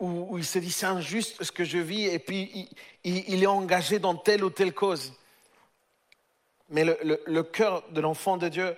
où, 0.00 0.38
il 0.38 0.44
se 0.44 0.58
dit 0.58 0.72
c'est 0.72 0.86
injuste 0.86 1.42
ce 1.42 1.52
que 1.52 1.64
je 1.64 1.78
vis 1.78 2.06
et 2.06 2.18
puis 2.18 2.68
il, 3.04 3.42
est 3.42 3.46
engagé 3.46 3.98
dans 3.98 4.16
telle 4.16 4.42
ou 4.42 4.50
telle 4.50 4.72
cause. 4.72 5.12
Mais 6.70 6.84
le 6.84 7.42
cœur 7.42 7.82
de 7.90 8.00
l'enfant 8.00 8.36
de 8.36 8.48
Dieu 8.48 8.76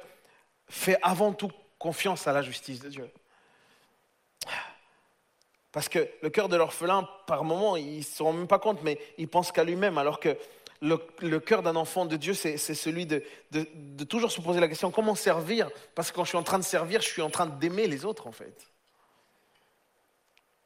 fait 0.69 0.99
avant 1.03 1.33
tout 1.33 1.51
confiance 1.79 2.27
à 2.27 2.33
la 2.33 2.43
justice 2.43 2.81
de 2.81 2.89
Dieu. 2.89 3.11
Parce 5.73 5.89
que 5.89 6.09
le 6.23 6.31
cœur 6.31 6.49
de 6.49 6.57
l'orphelin, 6.57 7.09
par 7.27 7.45
moment, 7.45 7.77
il 7.77 7.99
ne 7.99 8.03
se 8.03 8.23
rend 8.23 8.33
même 8.33 8.49
pas 8.49 8.59
compte, 8.59 8.83
mais 8.83 8.99
il 9.19 9.29
pense 9.29 9.53
qu'à 9.53 9.65
lui-même, 9.65 9.99
alors 9.99 10.19
que 10.19 10.37
le, 10.81 11.39
cœur 11.39 11.63
d'un 11.63 11.77
enfant 11.77 12.07
de 12.07 12.17
Dieu, 12.17 12.35
c'est 12.35 12.57
celui 12.57 13.07
de, 13.07 13.23
de, 13.51 14.05
toujours 14.05 14.33
se 14.33 14.41
poser 14.41 14.61
la 14.61 14.69
question, 14.69 14.91
comment 14.91 15.15
servir? 15.15 15.71
Parce 15.95 16.11
que 16.11 16.17
quand 16.17 16.25
je 16.25 16.31
suis 16.31 16.39
en 16.39 16.43
train 16.43 16.59
de 16.59 16.65
servir, 16.65 17.03
je 17.03 17.09
suis 17.09 17.23
en 17.23 17.31
train 17.31 17.47
d'aimer 17.47 17.87
les 17.87 18.05
autres, 18.05 18.27
en 18.27 18.33
fait. 18.33 18.67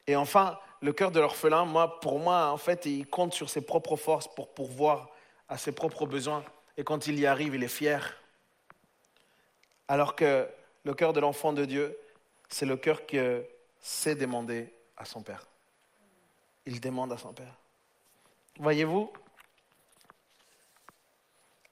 Et 0.07 0.15
enfin, 0.15 0.57
le 0.81 0.93
cœur 0.93 1.11
de 1.11 1.19
l'orphelin, 1.19 1.65
moi, 1.65 1.99
pour 1.99 2.19
moi, 2.19 2.47
en 2.47 2.57
fait, 2.57 2.85
il 2.85 3.05
compte 3.07 3.33
sur 3.33 3.49
ses 3.49 3.61
propres 3.61 3.97
forces 3.97 4.27
pour 4.27 4.53
pourvoir 4.53 5.09
à 5.49 5.57
ses 5.57 5.71
propres 5.71 6.05
besoins. 6.05 6.43
Et 6.77 6.83
quand 6.83 7.07
il 7.07 7.19
y 7.19 7.25
arrive, 7.25 7.55
il 7.55 7.63
est 7.63 7.67
fier. 7.67 8.17
Alors 9.87 10.15
que 10.15 10.47
le 10.83 10.93
cœur 10.93 11.13
de 11.13 11.19
l'enfant 11.19 11.53
de 11.53 11.65
Dieu, 11.65 11.97
c'est 12.49 12.65
le 12.65 12.77
cœur 12.77 13.05
qui 13.05 13.17
sait 13.79 14.15
demander 14.15 14.71
à 14.97 15.05
son 15.05 15.21
Père. 15.21 15.45
Il 16.65 16.79
demande 16.79 17.11
à 17.11 17.17
son 17.17 17.33
Père. 17.33 17.55
Voyez-vous, 18.59 19.11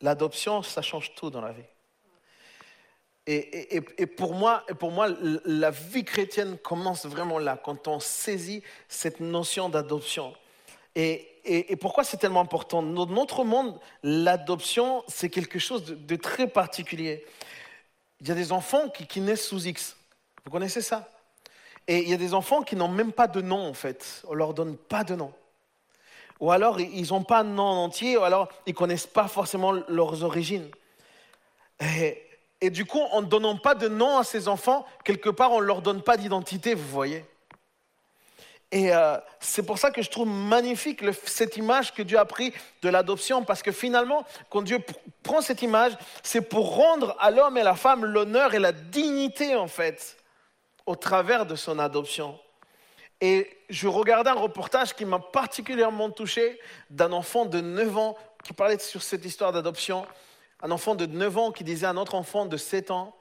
l'adoption, 0.01 0.61
ça 0.61 0.81
change 0.81 1.15
tout 1.15 1.29
dans 1.29 1.41
la 1.41 1.51
vie. 1.51 1.63
Et, 3.25 4.05
pour 4.05 4.33
moi, 4.33 4.65
et 4.67 4.73
pour 4.73 4.91
moi, 4.91 5.07
la 5.45 5.71
vie 5.71 6.03
chrétienne 6.03 6.57
commence 6.57 7.05
vraiment 7.05 7.39
là, 7.39 7.55
quand 7.55 7.87
on 7.87 8.01
saisit 8.01 8.63
cette 8.89 9.21
notion 9.21 9.69
d'adoption. 9.69 10.35
Et, 10.95 11.32
pourquoi 11.79 12.03
c'est 12.03 12.17
tellement 12.17 12.41
important? 12.41 12.81
Dans 12.81 13.05
notre 13.05 13.43
monde, 13.43 13.79
l'adoption, 14.01 15.03
c'est 15.07 15.29
quelque 15.29 15.59
chose 15.59 15.83
de, 15.83 16.15
très 16.15 16.47
particulier. 16.47 17.25
Il 18.21 18.27
y 18.27 18.31
a 18.31 18.35
des 18.35 18.51
enfants 18.51 18.89
qui, 18.89 19.19
naissent 19.19 19.47
sous 19.47 19.67
X. 19.67 19.97
Vous 20.45 20.51
connaissez 20.51 20.81
ça? 20.81 21.09
Et 21.87 21.99
il 21.99 22.09
y 22.09 22.13
a 22.13 22.17
des 22.17 22.33
enfants 22.33 22.61
qui 22.61 22.77
n'ont 22.77 22.87
même 22.87 23.11
pas 23.11 23.27
de 23.27 23.41
nom, 23.41 23.67
en 23.67 23.73
fait. 23.73 24.23
On 24.29 24.33
leur 24.33 24.53
donne 24.53 24.77
pas 24.77 25.03
de 25.03 25.15
nom. 25.15 25.33
Ou 26.39 26.51
alors, 26.51 26.79
ils 26.79 27.09
n'ont 27.09 27.23
pas 27.23 27.39
un 27.39 27.43
nom 27.43 27.63
entier, 27.63 28.17
ou 28.17 28.23
alors, 28.23 28.47
ils 28.65 28.73
connaissent 28.73 29.07
pas 29.07 29.27
forcément 29.27 29.73
leurs 29.89 30.23
origines. 30.23 30.69
Et, 31.81 32.21
et 32.61 32.69
du 32.69 32.85
coup, 32.85 33.01
en 33.11 33.21
ne 33.21 33.27
donnant 33.27 33.57
pas 33.57 33.75
de 33.75 33.89
nom 33.89 34.17
à 34.17 34.23
ces 34.23 34.47
enfants, 34.47 34.85
quelque 35.03 35.29
part, 35.29 35.51
on 35.51 35.59
ne 35.59 35.65
leur 35.65 35.81
donne 35.81 36.01
pas 36.01 36.15
d'identité, 36.15 36.73
vous 36.73 36.87
voyez. 36.87 37.25
Et 38.73 38.91
euh, 38.91 39.17
c'est 39.39 39.63
pour 39.63 39.77
ça 39.77 39.91
que 39.91 40.01
je 40.01 40.09
trouve 40.09 40.27
magnifique 40.27 41.03
cette 41.25 41.57
image 41.57 41.93
que 41.93 42.01
Dieu 42.01 42.17
a 42.17 42.25
pris 42.25 42.51
de 42.81 42.89
l'adoption, 42.89 43.45
parce 43.45 43.61
que 43.61 43.71
finalement, 43.71 44.25
quand 44.49 44.63
Dieu 44.63 44.79
prend 45.21 45.41
cette 45.41 45.61
image, 45.61 45.95
c'est 46.23 46.41
pour 46.41 46.75
rendre 46.75 47.15
à 47.19 47.29
l'homme 47.29 47.55
et 47.57 47.61
à 47.61 47.65
la 47.65 47.75
femme 47.75 48.03
l'honneur 48.03 48.55
et 48.55 48.59
la 48.59 48.71
dignité, 48.71 49.55
en 49.55 49.67
fait, 49.67 50.17
au 50.87 50.95
travers 50.95 51.45
de 51.45 51.55
son 51.55 51.77
adoption. 51.77 52.39
Et 53.21 53.47
je 53.69 53.87
regardais 53.87 54.31
un 54.31 54.33
reportage 54.33 54.95
qui 54.95 55.05
m'a 55.05 55.19
particulièrement 55.19 56.09
touché 56.09 56.59
d'un 56.89 57.11
enfant 57.11 57.45
de 57.45 57.61
9 57.61 57.97
ans 57.97 58.17
qui 58.43 58.53
parlait 58.53 58.79
sur 58.79 59.03
cette 59.03 59.23
histoire 59.23 59.51
d'adoption 59.51 60.05
un 60.63 60.71
enfant 60.71 60.95
de 60.95 61.05
9 61.05 61.37
ans 61.37 61.51
qui 61.51 61.63
disait 61.63 61.85
à 61.85 61.89
un 61.89 61.97
autre 61.97 62.15
enfant 62.15 62.45
de 62.45 62.57
7 62.57 62.89
ans, 62.89 63.13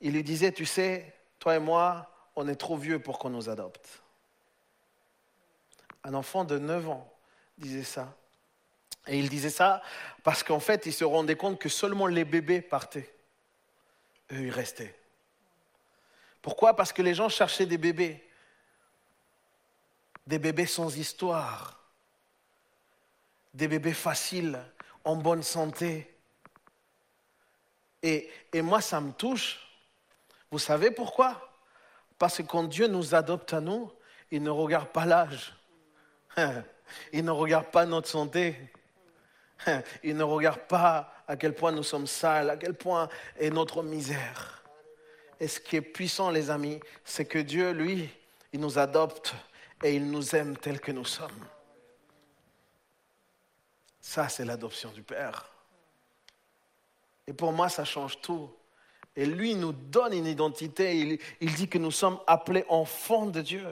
il 0.00 0.12
lui 0.12 0.22
disait, 0.22 0.52
tu 0.52 0.64
sais, 0.64 1.12
toi 1.40 1.56
et 1.56 1.58
moi, 1.58 2.08
on 2.36 2.48
est 2.48 2.54
trop 2.54 2.76
vieux 2.76 3.00
pour 3.00 3.18
qu'on 3.18 3.30
nous 3.30 3.50
adopte. 3.50 4.01
Un 6.04 6.14
enfant 6.14 6.44
de 6.44 6.58
9 6.58 6.88
ans 6.88 7.12
disait 7.58 7.84
ça. 7.84 8.14
Et 9.06 9.18
il 9.18 9.28
disait 9.28 9.50
ça 9.50 9.82
parce 10.22 10.42
qu'en 10.42 10.60
fait, 10.60 10.86
il 10.86 10.92
se 10.92 11.04
rendait 11.04 11.36
compte 11.36 11.58
que 11.58 11.68
seulement 11.68 12.06
les 12.06 12.24
bébés 12.24 12.60
partaient. 12.60 13.12
Eux, 14.32 14.42
ils 14.42 14.50
restaient. 14.50 14.94
Pourquoi? 16.40 16.74
Parce 16.74 16.92
que 16.92 17.02
les 17.02 17.14
gens 17.14 17.28
cherchaient 17.28 17.66
des 17.66 17.78
bébés. 17.78 18.26
Des 20.26 20.38
bébés 20.38 20.66
sans 20.66 20.96
histoire. 20.96 21.80
Des 23.54 23.68
bébés 23.68 23.92
faciles, 23.92 24.60
en 25.04 25.16
bonne 25.16 25.42
santé, 25.42 26.12
et, 28.02 28.28
moi, 28.54 28.80
ça 28.80 29.00
me 29.00 29.12
touche. 29.12 29.60
Vous 30.50 30.58
savez 30.58 30.90
pourquoi? 30.90 31.52
Parce 32.18 32.38
que 32.38 32.42
quand 32.42 32.64
Dieu 32.64 32.88
nous 32.88 33.14
adopte 33.14 33.52
à 33.54 33.60
nous, 33.60 33.90
il 34.30 34.42
ne 34.42 34.50
regarde 34.50 34.88
pas 34.88 35.06
l'âge. 35.06 35.54
Il 37.12 37.24
ne 37.24 37.30
regarde 37.30 37.66
pas 37.66 37.86
notre 37.86 38.08
santé. 38.08 38.56
Il 40.02 40.16
ne 40.16 40.22
regarde 40.22 40.60
pas 40.60 41.12
à 41.26 41.36
quel 41.36 41.54
point 41.54 41.72
nous 41.72 41.82
sommes 41.82 42.06
sales, 42.06 42.50
à 42.50 42.56
quel 42.56 42.74
point 42.74 43.08
est 43.38 43.50
notre 43.50 43.82
misère. 43.82 44.62
Et 45.40 45.48
ce 45.48 45.60
qui 45.60 45.76
est 45.76 45.82
puissant, 45.82 46.30
les 46.30 46.50
amis, 46.50 46.78
c'est 47.04 47.24
que 47.24 47.38
Dieu, 47.38 47.72
lui, 47.72 48.08
il 48.52 48.60
nous 48.60 48.78
adopte 48.78 49.34
et 49.82 49.94
il 49.94 50.10
nous 50.10 50.36
aime 50.36 50.56
tels 50.56 50.80
que 50.80 50.92
nous 50.92 51.04
sommes. 51.04 51.46
Ça, 54.00 54.28
c'est 54.28 54.44
l'adoption 54.44 54.90
du 54.90 55.02
Père. 55.02 55.48
Et 57.26 57.32
pour 57.32 57.52
moi, 57.52 57.68
ça 57.68 57.84
change 57.84 58.20
tout. 58.20 58.50
Et 59.14 59.26
lui 59.26 59.54
nous 59.54 59.72
donne 59.72 60.12
une 60.12 60.26
identité. 60.26 61.18
Il, 61.40 61.54
dit 61.54 61.68
que 61.68 61.78
nous 61.78 61.90
sommes 61.90 62.18
appelés 62.26 62.64
enfants 62.68 63.26
de 63.26 63.40
Dieu. 63.40 63.66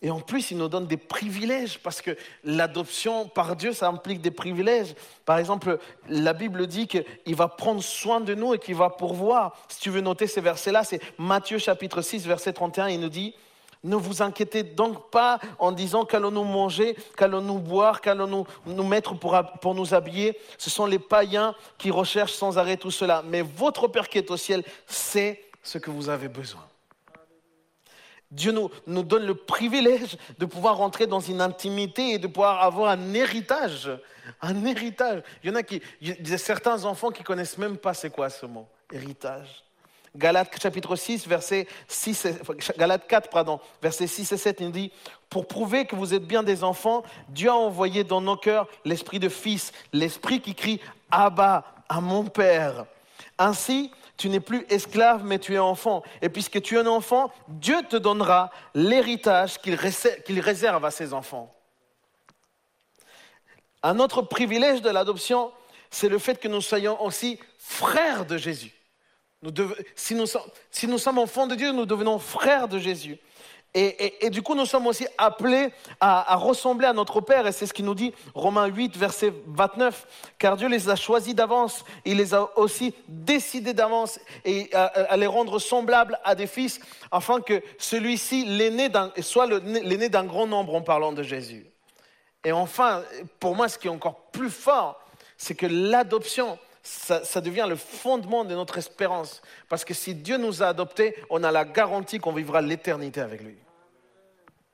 Et 0.00 0.10
en 0.10 0.20
plus, 0.20 0.52
il 0.52 0.58
nous 0.58 0.68
donne 0.68 0.86
des 0.86 0.96
privilèges, 0.96 1.80
parce 1.80 2.00
que 2.00 2.16
l'adoption 2.44 3.26
par 3.28 3.56
Dieu, 3.56 3.72
ça 3.72 3.88
implique 3.88 4.20
des 4.20 4.30
privilèges. 4.30 4.94
Par 5.24 5.38
exemple, 5.38 5.78
la 6.08 6.32
Bible 6.32 6.68
dit 6.68 6.86
qu'il 6.86 7.34
va 7.34 7.48
prendre 7.48 7.82
soin 7.82 8.20
de 8.20 8.34
nous 8.34 8.54
et 8.54 8.58
qu'il 8.58 8.76
va 8.76 8.90
pourvoir. 8.90 9.56
Si 9.68 9.80
tu 9.80 9.90
veux 9.90 10.00
noter 10.00 10.28
ces 10.28 10.40
versets-là, 10.40 10.84
c'est 10.84 11.00
Matthieu 11.18 11.58
chapitre 11.58 12.00
6, 12.00 12.26
verset 12.26 12.52
31, 12.52 12.88
il 12.88 13.00
nous 13.00 13.08
dit, 13.08 13.34
ne 13.84 13.96
vous 13.96 14.22
inquiétez 14.22 14.62
donc 14.62 15.10
pas 15.10 15.38
en 15.58 15.72
disant 15.72 16.04
qu'allons-nous 16.04 16.44
manger, 16.44 16.96
qu'allons-nous 17.16 17.58
boire, 17.58 18.00
qu'allons-nous 18.00 18.46
nous 18.66 18.84
mettre 18.84 19.14
pour, 19.14 19.74
nous 19.74 19.94
habiller. 19.94 20.38
Ce 20.58 20.70
sont 20.70 20.86
les 20.86 20.98
païens 20.98 21.54
qui 21.76 21.90
recherchent 21.90 22.34
sans 22.34 22.58
arrêt 22.58 22.76
tout 22.76 22.90
cela. 22.90 23.22
Mais 23.26 23.42
votre 23.42 23.88
Père 23.88 24.08
qui 24.08 24.18
est 24.18 24.30
au 24.30 24.36
ciel 24.36 24.64
sait 24.86 25.44
ce 25.62 25.78
que 25.78 25.90
vous 25.90 26.08
avez 26.08 26.28
besoin. 26.28 26.62
Dieu 28.30 28.52
nous, 28.52 28.70
nous 28.86 29.02
donne 29.02 29.24
le 29.24 29.34
privilège 29.34 30.18
de 30.38 30.44
pouvoir 30.44 30.76
rentrer 30.76 31.06
dans 31.06 31.20
une 31.20 31.40
intimité 31.40 32.10
et 32.10 32.18
de 32.18 32.26
pouvoir 32.26 32.62
avoir 32.62 32.90
un 32.90 33.14
héritage. 33.14 33.90
Un 34.42 34.64
héritage. 34.66 35.22
Il 35.42 35.48
y 35.48 35.52
en 35.52 35.56
a 35.56 35.62
qui, 35.62 35.80
il 36.00 36.28
y 36.28 36.34
a 36.34 36.38
certains 36.38 36.84
enfants 36.84 37.10
qui 37.10 37.22
connaissent 37.22 37.56
même 37.56 37.78
pas 37.78 37.94
c'est 37.94 38.10
quoi 38.10 38.28
ce 38.28 38.44
mot, 38.44 38.66
héritage. 38.92 39.64
Galates 40.16 40.60
chapitre 40.60 40.96
6, 40.96 41.26
verset 41.26 41.66
6 41.86 42.26
Galates 42.76 43.06
4, 43.06 43.30
pardon, 43.30 43.60
verset 43.80 44.06
6 44.06 44.32
et 44.32 44.36
7, 44.36 44.60
il 44.60 44.72
dit, 44.72 44.92
pour 45.30 45.46
prouver 45.46 45.84
que 45.84 45.94
vous 45.94 46.14
êtes 46.14 46.26
bien 46.26 46.42
des 46.42 46.64
enfants, 46.64 47.02
Dieu 47.28 47.50
a 47.50 47.54
envoyé 47.54 48.04
dans 48.04 48.20
nos 48.20 48.36
cœurs 48.36 48.66
l'esprit 48.84 49.18
de 49.18 49.28
fils, 49.28 49.72
l'esprit 49.92 50.40
qui 50.40 50.54
crie 50.54 50.80
Abba 51.10 51.64
à 51.88 52.00
mon 52.00 52.24
Père. 52.24 52.86
Ainsi, 53.38 53.92
tu 54.18 54.28
n'es 54.28 54.40
plus 54.40 54.66
esclave, 54.68 55.24
mais 55.24 55.38
tu 55.38 55.54
es 55.54 55.58
enfant. 55.58 56.02
Et 56.20 56.28
puisque 56.28 56.60
tu 56.60 56.76
es 56.76 56.80
un 56.80 56.86
enfant, 56.86 57.32
Dieu 57.48 57.80
te 57.88 57.96
donnera 57.96 58.50
l'héritage 58.74 59.58
qu'il 59.58 60.40
réserve 60.40 60.84
à 60.84 60.90
ses 60.90 61.14
enfants. 61.14 61.54
Un 63.82 63.98
autre 63.98 64.20
privilège 64.20 64.82
de 64.82 64.90
l'adoption, 64.90 65.52
c'est 65.90 66.08
le 66.10 66.18
fait 66.18 66.38
que 66.38 66.48
nous 66.48 66.60
soyons 66.60 67.02
aussi 67.02 67.38
frères 67.58 68.26
de 68.26 68.36
Jésus 68.36 68.74
si, 69.94 70.14
nous 70.14 70.98
sommes, 70.98 71.18
enfants 71.18 71.46
de 71.46 71.54
Dieu, 71.54 71.72
nous 71.72 71.86
devenons 71.86 72.18
frères 72.18 72.68
de 72.68 72.78
Jésus. 72.78 73.18
Et, 73.74 74.30
du 74.30 74.42
coup, 74.42 74.54
nous 74.54 74.66
sommes 74.66 74.86
aussi 74.86 75.06
appelés 75.18 75.70
à, 76.00 76.34
ressembler 76.36 76.86
à 76.86 76.92
notre 76.92 77.20
Père. 77.20 77.46
Et 77.46 77.52
c'est 77.52 77.66
ce 77.66 77.72
qu'il 77.72 77.84
nous 77.84 77.94
dit 77.94 78.12
Romains 78.34 78.66
8, 78.66 78.96
verset 78.96 79.32
29. 79.46 80.06
Car 80.38 80.56
Dieu 80.56 80.68
les 80.68 80.88
a 80.88 80.96
choisis 80.96 81.34
d'avance. 81.34 81.84
Il 82.04 82.16
les 82.16 82.34
a 82.34 82.48
aussi 82.58 82.94
décidés 83.06 83.74
d'avance 83.74 84.18
et 84.44 84.70
à, 84.74 85.16
les 85.16 85.26
rendre 85.26 85.58
semblables 85.58 86.18
à 86.24 86.34
des 86.34 86.46
fils, 86.46 86.80
afin 87.12 87.40
que 87.40 87.62
celui-ci, 87.78 88.46
soit 89.20 89.46
l'aîné 89.46 90.08
d'un 90.08 90.24
grand 90.24 90.46
nombre 90.46 90.74
en 90.74 90.82
parlant 90.82 91.12
de 91.12 91.22
Jésus. 91.22 91.66
Et 92.44 92.52
enfin, 92.52 93.02
pour 93.38 93.54
moi, 93.54 93.68
ce 93.68 93.78
qui 93.78 93.88
est 93.88 93.90
encore 93.90 94.30
plus 94.32 94.50
fort, 94.50 95.00
c'est 95.36 95.54
que 95.54 95.66
l'adoption, 95.66 96.58
ça, 96.82 97.40
devient 97.40 97.66
le 97.68 97.76
fondement 97.76 98.44
de 98.44 98.54
notre 98.54 98.78
espérance. 98.78 99.42
Parce 99.68 99.84
que 99.84 99.94
si 99.94 100.14
Dieu 100.14 100.36
nous 100.36 100.62
a 100.62 100.68
adoptés, 100.68 101.14
on 101.30 101.44
a 101.44 101.52
la 101.52 101.64
garantie 101.64 102.18
qu'on 102.18 102.32
vivra 102.32 102.60
l'éternité 102.60 103.20
avec 103.20 103.42
lui. 103.42 103.56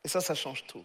Et 0.04 0.08
ça, 0.08 0.20
ça 0.20 0.34
change 0.34 0.64
tout. 0.66 0.84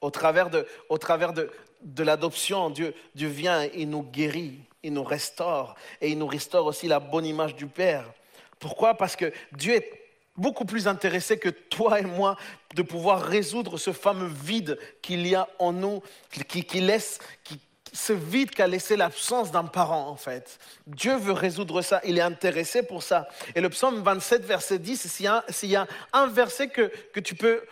Au 0.00 0.10
travers 0.10 0.50
de, 0.50 0.66
au 0.88 0.98
travers 0.98 1.32
de, 1.32 1.50
de 1.82 2.02
l'adoption, 2.02 2.70
Dieu, 2.70 2.94
vient, 3.14 3.64
il 3.74 3.90
nous 3.90 4.02
guérit, 4.02 4.58
il 4.82 4.92
nous 4.92 5.04
restaure, 5.04 5.74
et 6.00 6.10
il 6.10 6.18
nous 6.18 6.26
restaure 6.26 6.66
aussi 6.66 6.88
la 6.88 7.00
bonne 7.00 7.26
image 7.26 7.54
du 7.54 7.66
Père. 7.66 8.12
Pourquoi? 8.58 8.94
Parce 8.94 9.16
que 9.16 9.32
Dieu 9.52 9.74
est 9.74 10.04
beaucoup 10.36 10.64
plus 10.64 10.88
intéressé 10.88 11.38
que 11.38 11.48
toi 11.48 12.00
et 12.00 12.04
moi 12.04 12.36
de 12.74 12.82
pouvoir 12.82 13.22
résoudre 13.22 13.78
ce 13.78 13.92
fameux 13.92 14.28
vide 14.28 14.78
qu'il 15.00 15.26
y 15.26 15.34
a 15.34 15.48
en 15.58 15.72
nous, 15.72 16.02
qui, 16.30 16.64
qui 16.64 16.80
laisse, 16.80 17.18
qui, 17.44 17.60
ce 17.94 18.12
vide 18.12 18.50
qu'a 18.50 18.66
laissé 18.66 18.96
l'absence 18.96 19.52
d'un 19.52 19.64
parent, 19.64 20.08
en 20.08 20.16
fait. 20.16 20.58
Dieu 20.86 21.16
veut 21.16 21.32
résoudre 21.32 21.80
ça, 21.80 22.00
il 22.04 22.18
est 22.18 22.22
intéressé 22.22 22.82
pour 22.82 23.02
ça. 23.02 23.28
Et 23.54 23.60
le 23.60 23.70
psaume 23.70 24.02
27, 24.02 24.44
verset 24.44 24.80
10, 24.80 25.06
s'il 25.48 25.70
y, 25.70 25.76
a 25.76 25.86
un 26.12 26.26
verset 26.26 26.68
que, 26.68 26.92
que 27.12 27.20
tu 27.20 27.36
peux 27.36 27.62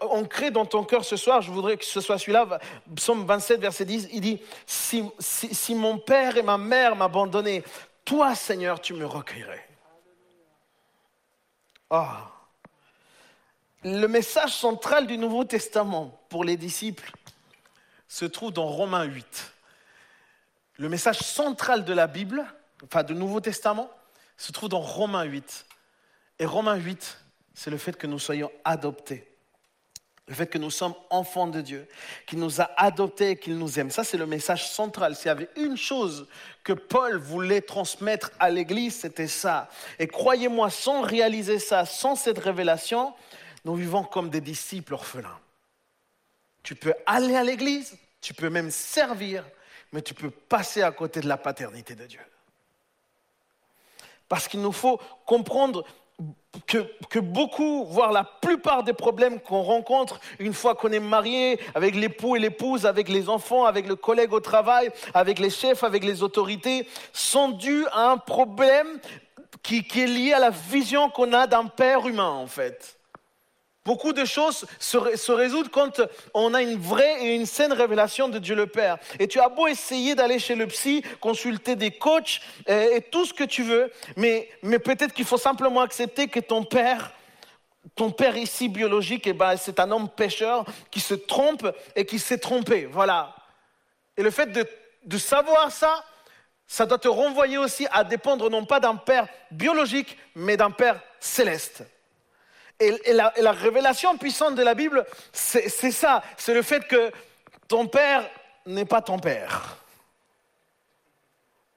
ancrer 0.00 0.50
dans 0.50 0.64
ton 0.64 0.84
cœur 0.84 1.04
ce 1.04 1.16
soir, 1.16 1.42
je 1.42 1.50
voudrais 1.50 1.76
que 1.76 1.84
ce 1.84 2.00
soit 2.00 2.18
celui-là, 2.18 2.60
psaume 2.96 3.26
27, 3.26 3.60
verset 3.60 3.84
10, 3.84 4.08
il 4.12 4.20
dit, 4.22 4.42
si, 4.66 5.04
si, 5.18 5.74
mon 5.74 5.98
père 5.98 6.36
et 6.38 6.42
ma 6.42 6.58
mère 6.58 6.96
m'abandonnaient, 6.96 7.62
toi, 8.04 8.34
Seigneur, 8.34 8.80
tu 8.80 8.94
me 8.94 9.04
recueillerais. 9.04 9.68
Ah. 11.90 12.30
Le 13.84 14.06
message 14.06 14.54
central 14.54 15.06
du 15.06 15.18
Nouveau 15.18 15.44
Testament 15.44 16.18
pour 16.28 16.44
les 16.44 16.56
disciples, 16.56 17.12
se 18.12 18.26
trouve 18.26 18.52
dans 18.52 18.66
Romains 18.66 19.04
8. 19.04 19.54
Le 20.76 20.90
message 20.90 21.20
central 21.20 21.86
de 21.86 21.94
la 21.94 22.06
Bible, 22.06 22.44
enfin 22.84 23.04
du 23.04 23.14
Nouveau 23.14 23.40
Testament, 23.40 23.90
se 24.36 24.52
trouve 24.52 24.68
dans 24.68 24.82
Romains 24.82 25.22
8. 25.22 25.64
Et 26.38 26.44
Romains 26.44 26.76
8, 26.76 27.18
c'est 27.54 27.70
le 27.70 27.78
fait 27.78 27.96
que 27.96 28.06
nous 28.06 28.18
soyons 28.18 28.52
adoptés. 28.66 29.26
Le 30.26 30.34
fait 30.34 30.46
que 30.46 30.58
nous 30.58 30.70
sommes 30.70 30.94
enfants 31.08 31.46
de 31.46 31.62
Dieu, 31.62 31.88
qu'il 32.26 32.38
nous 32.38 32.60
a 32.60 32.70
adoptés, 32.76 33.36
qu'il 33.36 33.56
nous 33.56 33.78
aime. 33.78 33.90
Ça, 33.90 34.04
c'est 34.04 34.18
le 34.18 34.26
message 34.26 34.68
central. 34.68 35.16
S'il 35.16 35.28
y 35.28 35.30
avait 35.30 35.48
une 35.56 35.78
chose 35.78 36.28
que 36.64 36.74
Paul 36.74 37.16
voulait 37.16 37.62
transmettre 37.62 38.30
à 38.38 38.50
l'Église, 38.50 38.94
c'était 38.94 39.26
ça. 39.26 39.70
Et 39.98 40.06
croyez-moi, 40.06 40.68
sans 40.68 41.00
réaliser 41.00 41.58
ça, 41.58 41.86
sans 41.86 42.14
cette 42.14 42.38
révélation, 42.38 43.14
nous 43.64 43.74
vivons 43.74 44.04
comme 44.04 44.28
des 44.28 44.42
disciples 44.42 44.92
orphelins. 44.92 45.38
Tu 46.62 46.74
peux 46.74 46.94
aller 47.06 47.34
à 47.34 47.42
l'Église, 47.42 47.96
tu 48.20 48.34
peux 48.34 48.50
même 48.50 48.70
servir, 48.70 49.44
mais 49.92 50.02
tu 50.02 50.14
peux 50.14 50.30
passer 50.30 50.82
à 50.82 50.90
côté 50.92 51.20
de 51.20 51.28
la 51.28 51.36
paternité 51.36 51.94
de 51.94 52.06
Dieu. 52.06 52.20
Parce 54.28 54.48
qu'il 54.48 54.62
nous 54.62 54.72
faut 54.72 55.00
comprendre 55.26 55.84
que, 56.66 57.18
beaucoup, 57.18 57.84
voire 57.84 58.12
la 58.12 58.24
plupart 58.24 58.84
des 58.84 58.92
problèmes 58.92 59.40
qu'on 59.40 59.62
rencontre 59.62 60.20
une 60.38 60.54
fois 60.54 60.74
qu'on 60.74 60.92
est 60.92 61.00
marié, 61.00 61.58
avec 61.74 61.94
l'époux 61.94 62.36
et 62.36 62.38
l'épouse, 62.38 62.86
avec 62.86 63.08
les 63.08 63.28
enfants, 63.28 63.64
avec 63.64 63.86
le 63.86 63.96
collègue 63.96 64.32
au 64.32 64.40
travail, 64.40 64.90
avec 65.14 65.38
les 65.38 65.50
chefs, 65.50 65.82
avec 65.82 66.04
les 66.04 66.22
autorités, 66.22 66.86
sont 67.12 67.48
dus 67.48 67.86
à 67.92 68.10
un 68.10 68.18
problème 68.18 69.00
qui 69.62 69.78
est 69.78 70.06
lié 70.06 70.32
à 70.32 70.38
la 70.38 70.50
vision 70.50 71.10
qu'on 71.10 71.32
a 71.32 71.46
d'un 71.46 71.66
père 71.66 72.06
humain, 72.06 72.30
en 72.30 72.46
fait. 72.46 72.98
Beaucoup 73.84 74.12
de 74.12 74.24
choses 74.24 74.64
se, 74.78 75.32
résoudent 75.32 75.68
quand 75.68 76.00
on 76.34 76.54
a 76.54 76.62
une 76.62 76.78
vraie 76.78 77.24
et 77.24 77.34
une 77.34 77.46
saine 77.46 77.72
révélation 77.72 78.28
de 78.28 78.38
Dieu 78.38 78.54
le 78.54 78.68
Père. 78.68 78.98
Et 79.18 79.26
tu 79.26 79.40
as 79.40 79.48
beau 79.48 79.66
essayer 79.66 80.14
d'aller 80.14 80.38
chez 80.38 80.54
le 80.54 80.68
psy, 80.68 81.02
consulter 81.20 81.74
des 81.74 81.90
coachs 81.90 82.40
et, 82.68 83.00
tout 83.10 83.24
ce 83.24 83.34
que 83.34 83.42
tu 83.42 83.64
veux, 83.64 83.90
mais, 84.16 84.48
peut-être 84.62 85.12
qu'il 85.12 85.24
faut 85.24 85.38
simplement 85.38 85.80
accepter 85.80 86.28
que 86.28 86.38
ton 86.38 86.62
père, 86.62 87.12
ton 87.96 88.12
père 88.12 88.36
ici 88.36 88.68
biologique, 88.68 89.26
eh 89.26 89.32
ben, 89.32 89.56
c'est 89.56 89.80
un 89.80 89.90
homme 89.90 90.08
pécheur 90.08 90.64
qui 90.92 91.00
se 91.00 91.14
trompe 91.14 91.66
et 91.96 92.06
qui 92.06 92.20
s'est 92.20 92.38
trompé. 92.38 92.86
Voilà. 92.86 93.34
Et 94.16 94.22
le 94.22 94.30
fait 94.30 94.52
de 95.04 95.18
savoir 95.18 95.72
ça, 95.72 96.04
ça 96.72 96.86
doit 96.86 96.98
te 96.98 97.08
renvoyer 97.08 97.58
aussi 97.58 97.86
à 97.90 98.04
dépendre 98.04 98.48
non 98.48 98.64
pas 98.64 98.80
d'un 98.80 98.94
père 98.94 99.26
biologique, 99.50 100.16
mais 100.34 100.56
d'un 100.56 100.70
père 100.70 101.02
céleste. 101.20 101.84
Et, 102.82 103.12
la, 103.12 103.52
révélation 103.52 104.18
puissante 104.18 104.56
de 104.56 104.62
la 104.62 104.74
Bible, 104.74 105.06
c'est 105.32 105.68
ça. 105.68 106.24
C'est 106.36 106.52
le 106.52 106.62
fait 106.62 106.86
que 106.88 107.12
ton 107.68 107.86
père 107.86 108.28
n'est 108.66 108.84
pas 108.84 109.00
ton 109.00 109.20
père. 109.20 109.78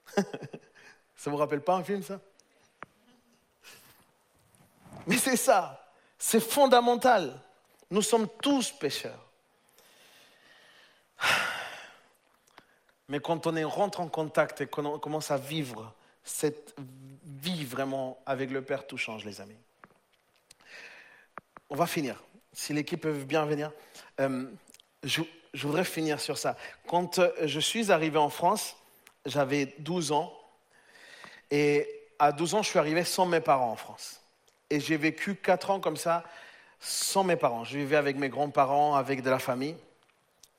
ça 0.16 1.30
vous 1.30 1.36
rappelle 1.36 1.60
pas 1.60 1.74
un 1.74 1.84
film, 1.84 2.02
ça? 2.02 2.18
Mais 5.06 5.16
c'est 5.16 5.36
ça. 5.36 5.88
C'est 6.18 6.40
fondamental. 6.40 7.40
Nous 7.90 8.02
sommes 8.02 8.26
tous 8.42 8.72
pécheurs. 8.72 9.30
Mais 13.08 13.20
quand 13.20 13.46
on 13.46 13.68
rentre 13.68 14.00
en 14.00 14.08
contact 14.08 14.62
et 14.62 14.66
qu'on 14.66 14.98
commence 14.98 15.30
à 15.30 15.36
vivre 15.36 15.94
cette 16.24 16.74
vie 17.24 17.64
vraiment 17.64 18.20
avec 18.26 18.50
le 18.50 18.62
Père, 18.62 18.88
tout 18.88 18.98
change, 18.98 19.24
les 19.24 19.40
amis 19.40 19.65
on 21.70 21.74
va 21.74 21.86
finir. 21.86 22.22
Si 22.52 22.72
l'équipe 22.72 23.00
peut 23.00 23.12
bien 23.12 23.44
venir. 23.44 23.72
Euh, 24.20 24.46
je, 25.02 25.22
voudrais 25.54 25.84
finir 25.84 26.20
sur 26.20 26.38
ça. 26.38 26.56
Quand 26.86 27.18
euh, 27.18 27.30
je 27.44 27.60
suis 27.60 27.90
arrivé 27.92 28.18
en 28.18 28.28
France, 28.28 28.76
j'avais 29.24 29.74
12 29.78 30.12
ans. 30.12 30.32
Et 31.50 31.88
à 32.18 32.32
12 32.32 32.54
ans, 32.54 32.62
je 32.62 32.68
suis 32.68 32.78
arrivé 32.78 33.04
sans 33.04 33.26
mes 33.26 33.40
parents 33.40 33.70
en 33.70 33.76
France. 33.76 34.20
Et 34.70 34.80
j'ai 34.80 34.96
vécu 34.96 35.36
4 35.36 35.70
ans 35.70 35.80
comme 35.80 35.96
ça, 35.96 36.24
sans 36.80 37.24
mes 37.24 37.36
parents. 37.36 37.64
Je 37.64 37.78
vivais 37.78 37.96
avec 37.96 38.16
mes 38.16 38.28
grands-parents, 38.28 38.94
avec 38.94 39.22
de 39.22 39.30
la 39.30 39.38
famille. 39.38 39.76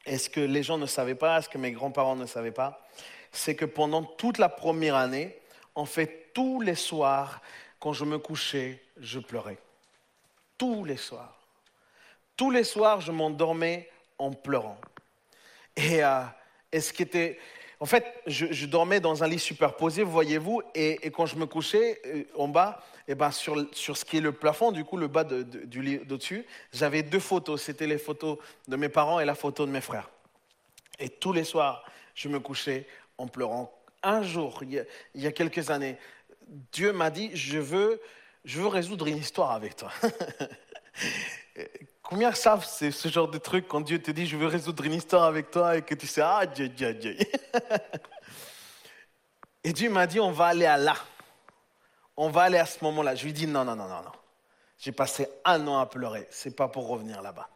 Et 0.05 0.17
ce 0.17 0.29
que 0.29 0.39
les 0.39 0.63
gens 0.63 0.77
ne 0.77 0.85
savaient 0.85 1.15
pas, 1.15 1.41
ce 1.41 1.49
que 1.49 1.57
mes 1.57 1.71
grands-parents 1.71 2.15
ne 2.15 2.25
savaient 2.25 2.51
pas, 2.51 2.87
c'est 3.31 3.55
que 3.55 3.65
pendant 3.65 4.03
toute 4.03 4.37
la 4.37 4.49
première 4.49 4.95
année, 4.95 5.37
en 5.75 5.85
fait, 5.85 6.31
tous 6.33 6.61
les 6.61 6.75
soirs, 6.75 7.41
quand 7.79 7.93
je 7.93 8.05
me 8.05 8.17
couchais, 8.17 8.81
je 8.97 9.19
pleurais 9.19 9.57
tous 10.57 10.83
les 10.85 10.97
soirs. 10.97 11.37
Tous 12.35 12.51
les 12.51 12.63
soirs, 12.63 13.01
je 13.01 13.11
m'endormais 13.11 13.89
en 14.17 14.31
pleurant. 14.31 14.77
Et, 15.75 16.03
euh, 16.03 16.21
ce 16.73 16.93
qui 16.93 17.03
était. 17.03 17.39
En 17.79 17.85
fait, 17.85 18.05
je, 18.25 18.65
dormais 18.65 18.99
dans 18.99 19.23
un 19.23 19.27
lit 19.27 19.37
superposé, 19.37 20.01
voyez-vous, 20.01 20.63
et, 20.73 21.11
quand 21.11 21.27
je 21.27 21.35
me 21.35 21.45
couchais 21.45 22.01
euh, 22.07 22.23
en 22.35 22.47
bas, 22.47 22.83
et 23.07 23.11
eh 23.11 23.15
ben 23.15 23.31
sur, 23.31 23.55
sur, 23.71 23.95
ce 23.95 24.03
qui 24.03 24.17
est 24.17 24.21
le 24.21 24.33
plafond, 24.33 24.71
du 24.71 24.83
coup, 24.83 24.97
le 24.97 25.07
bas 25.07 25.23
du 25.23 25.81
lit 25.81 25.99
d'au-dessus, 25.99 26.45
j'avais 26.73 27.03
deux 27.03 27.19
photos. 27.19 27.61
C'était 27.61 27.87
les 27.87 27.99
photos 27.99 28.37
de 28.67 28.75
mes 28.75 28.89
parents 28.89 29.19
et 29.19 29.25
la 29.25 29.35
photo 29.35 29.65
de 29.65 29.71
mes 29.71 29.79
frères. 29.79 30.09
Et 30.99 31.07
tous 31.07 31.31
les 31.31 31.45
soirs, 31.45 31.85
je 32.15 32.27
me 32.27 32.39
couchais 32.39 32.85
en 33.17 33.27
pleurant. 33.27 33.71
Un 34.03 34.23
jour, 34.23 34.61
il 34.63 34.85
y 35.15 35.27
a 35.27 35.31
quelques 35.31 35.69
années, 35.69 35.97
Dieu 36.71 36.91
m'a 36.91 37.09
dit, 37.09 37.29
je 37.33 37.59
veux 37.59 38.01
je 38.47 38.59
veux 38.61 38.67
résoudre 38.67 39.05
une 39.07 39.17
histoire 39.17 39.51
avec 39.51 39.75
toi. 39.75 39.91
Combien 42.01 42.31
savent 42.31 42.65
ce 42.65 43.09
genre 43.09 43.27
de 43.27 43.37
truc 43.37 43.67
quand 43.67 43.81
Dieu 43.81 44.01
te 44.01 44.09
dit 44.09 44.25
je 44.25 44.37
veux 44.37 44.47
résoudre 44.47 44.85
une 44.85 44.93
histoire 44.93 45.25
avec 45.25 45.51
toi 45.51 45.75
et 45.75 45.81
que 45.81 45.93
tu 45.93 46.07
sais 46.07 46.21
ah 46.21 46.45
Dieu 46.45 46.69
Dieu 46.69 46.93
Dieu. 46.93 47.17
Et 49.65 49.73
Dieu 49.73 49.89
m'a 49.89 50.07
dit 50.07 50.21
on 50.21 50.31
va 50.31 50.45
aller 50.45 50.65
à 50.65 50.77
là. 50.77 50.95
On 52.15 52.29
va 52.29 52.43
aller 52.43 52.57
à 52.57 52.65
ce 52.65 52.81
moment-là. 52.85 53.15
Je 53.15 53.25
lui 53.25 53.33
dis 53.33 53.47
non 53.47 53.65
non 53.65 53.75
non 53.75 53.89
non 53.89 54.01
non. 54.01 54.13
J'ai 54.77 54.93
passé 54.93 55.27
un 55.43 55.67
an 55.67 55.79
à 55.79 55.85
pleurer. 55.85 56.25
C'est 56.31 56.55
pas 56.55 56.69
pour 56.69 56.87
revenir 56.87 57.21
là-bas. 57.21 57.49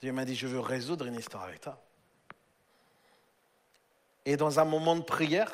Dieu 0.00 0.12
m'a 0.12 0.24
dit 0.24 0.36
je 0.36 0.46
veux 0.46 0.60
résoudre 0.60 1.06
une 1.06 1.16
histoire 1.16 1.42
avec 1.42 1.62
toi. 1.62 1.82
Et 4.24 4.36
dans 4.36 4.60
un 4.60 4.64
moment 4.64 4.94
de 4.94 5.02
prière, 5.02 5.50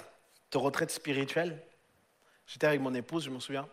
de 0.51 0.59
retraite 0.59 0.91
spirituelle, 0.91 1.59
j'étais 2.47 2.67
avec 2.67 2.83
mon 2.83 2.93
épouse, 2.93 3.25
je 3.25 3.31
me 3.31 3.41
souviens. 3.41 3.67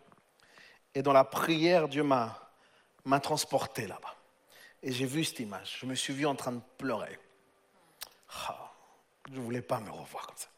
Et 0.93 1.01
dans 1.01 1.13
la 1.13 1.23
prière, 1.23 1.87
Dieu 1.87 2.03
m'a, 2.03 2.51
m'a 3.05 3.19
transporté 3.19 3.87
là-bas. 3.87 4.15
Et 4.83 4.91
j'ai 4.91 5.05
vu 5.05 5.23
cette 5.23 5.39
image. 5.39 5.77
Je 5.79 5.85
me 5.85 5.95
suis 5.95 6.13
vu 6.13 6.25
en 6.25 6.35
train 6.35 6.51
de 6.51 6.61
pleurer. 6.77 7.19
Ah, 8.47 8.71
je 9.29 9.35
ne 9.35 9.39
voulais 9.39 9.61
pas 9.61 9.79
me 9.79 9.91
revoir 9.91 10.27
comme 10.27 10.37
ça. 10.37 10.49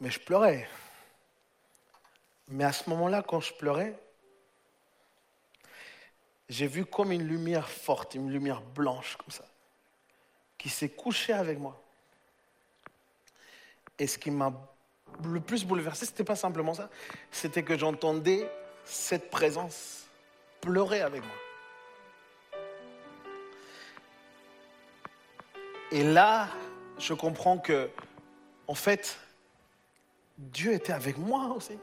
Mais 0.00 0.10
je 0.10 0.20
pleurais. 0.20 0.68
Mais 2.48 2.64
à 2.64 2.72
ce 2.72 2.88
moment-là, 2.90 3.22
quand 3.22 3.40
je 3.40 3.52
pleurais, 3.54 3.98
j'ai 6.48 6.66
vu 6.66 6.86
comme 6.86 7.12
une 7.12 7.26
lumière 7.26 7.68
forte, 7.68 8.14
une 8.14 8.30
lumière 8.30 8.60
blanche 8.60 9.16
comme 9.16 9.30
ça, 9.30 9.44
qui 10.56 10.68
s'est 10.68 10.90
couchée 10.90 11.32
avec 11.32 11.58
moi. 11.58 11.80
Et 13.98 14.06
ce 14.06 14.18
qui 14.18 14.30
m'a 14.30 14.52
le 15.24 15.40
plus 15.40 15.64
bouleversé, 15.64 16.06
ce 16.06 16.10
n'était 16.10 16.24
pas 16.24 16.36
simplement 16.36 16.74
ça, 16.74 16.88
c'était 17.30 17.62
que 17.62 17.76
j'entendais 17.78 18.50
cette 18.84 19.30
présence 19.30 20.06
pleurer 20.60 21.00
avec 21.00 21.22
moi. 21.22 21.34
Et 25.92 26.02
là, 26.02 26.48
je 26.98 27.14
comprends 27.14 27.58
que, 27.58 27.88
en 28.66 28.74
fait, 28.74 29.18
Dieu 30.36 30.72
était 30.72 30.92
avec 30.92 31.16
moi 31.16 31.54
aussi. 31.56 31.78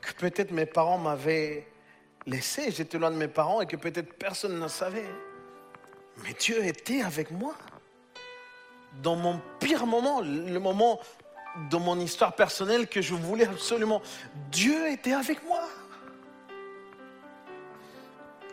Que 0.00 0.12
peut-être 0.14 0.50
mes 0.50 0.66
parents 0.66 0.98
m'avaient 0.98 1.66
laissé, 2.26 2.70
j'étais 2.70 2.98
loin 2.98 3.10
de 3.10 3.16
mes 3.16 3.28
parents 3.28 3.60
et 3.60 3.66
que 3.66 3.76
peut-être 3.76 4.12
personne 4.14 4.58
ne 4.58 4.68
savait. 4.68 5.08
Mais 6.24 6.34
Dieu 6.34 6.64
était 6.64 7.02
avec 7.02 7.30
moi 7.30 7.54
dans 9.02 9.16
mon 9.16 9.40
pire 9.60 9.86
moment, 9.86 10.20
le 10.20 10.58
moment 10.58 11.00
de 11.70 11.76
mon 11.76 11.98
histoire 11.98 12.34
personnelle 12.34 12.88
que 12.88 13.02
je 13.02 13.14
voulais 13.14 13.46
absolument. 13.46 14.02
Dieu 14.50 14.90
était 14.90 15.12
avec 15.12 15.44
moi. 15.46 15.62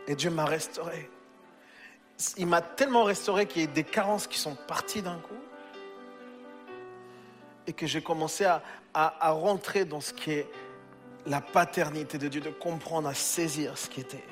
Et 0.08 0.16
Dieu 0.16 0.30
m'a 0.30 0.46
restauré. 0.46 1.10
Il 2.38 2.48
m'a 2.48 2.62
tellement 2.62 3.04
restauré 3.04 3.46
qu'il 3.46 3.64
y 3.64 3.66
a 3.66 3.68
des 3.68 3.84
carences 3.84 4.28
qui 4.28 4.38
sont 4.38 4.56
parties 4.56 5.02
d'un 5.02 5.18
coup. 5.18 5.34
Et 7.68 7.74
que 7.74 7.88
j'ai 7.88 8.02
commencé 8.02 8.46
à, 8.46 8.62
à, 8.94 9.32
rentrer 9.32 9.86
dans 9.86 10.02
ce 10.02 10.14
qui 10.14 10.32
est 10.32 10.48
la 11.26 11.42
paternité 11.42 12.20
de 12.20 12.28
Dieu, 12.28 12.40
de 12.40 12.52
comprendre, 12.52 13.10
à 13.10 13.16
saisir 13.16 13.78
ce 13.78 13.90
qui 13.90 14.02
était. 14.02 14.24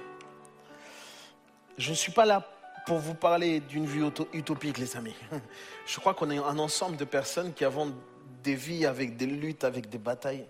Je 1.78 1.90
ne 1.90 1.96
suis 1.96 2.12
pas 2.12 2.26
là 2.26 2.53
pour 2.86 2.98
vous 3.00 3.14
parler 3.14 3.60
d'une 3.62 3.86
vie 3.86 4.02
utopique, 4.34 4.78
les 4.78 4.96
amis. 4.98 5.16
Je 5.86 6.00
crois 6.00 6.14
qu'on 6.14 6.30
est 6.30 6.38
un 6.38 6.60
ensemble 6.60 6.98
de 6.98 7.06
personnes 7.06 7.54
qui 7.54 7.66
avons 7.66 7.94
des 8.44 8.56
vies 8.56 8.86
avec 8.86 9.16
des 9.18 9.26
luttes, 9.26 9.64
avec 9.64 9.90
des 9.90 9.98
batailles. 9.98 10.46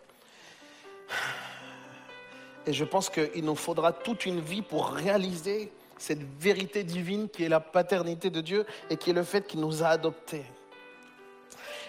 Et 2.66 2.72
je 2.72 2.86
pense 2.86 3.10
qu'il 3.10 3.44
nous 3.44 3.56
faudra 3.56 3.92
toute 3.92 4.26
une 4.26 4.40
vie 4.40 4.62
pour 4.62 4.88
réaliser 4.88 5.74
cette 5.98 6.22
vérité 6.40 6.84
divine 6.84 7.28
qui 7.30 7.44
est 7.44 7.50
la 7.50 7.60
paternité 7.60 8.30
de 8.30 8.40
Dieu 8.40 8.66
et 8.90 8.96
qui 8.96 9.10
est 9.10 9.14
le 9.14 9.24
fait 9.24 9.46
qu'il 9.46 9.60
nous 9.60 9.84
a 9.84 9.88
adoptés. 9.88 10.46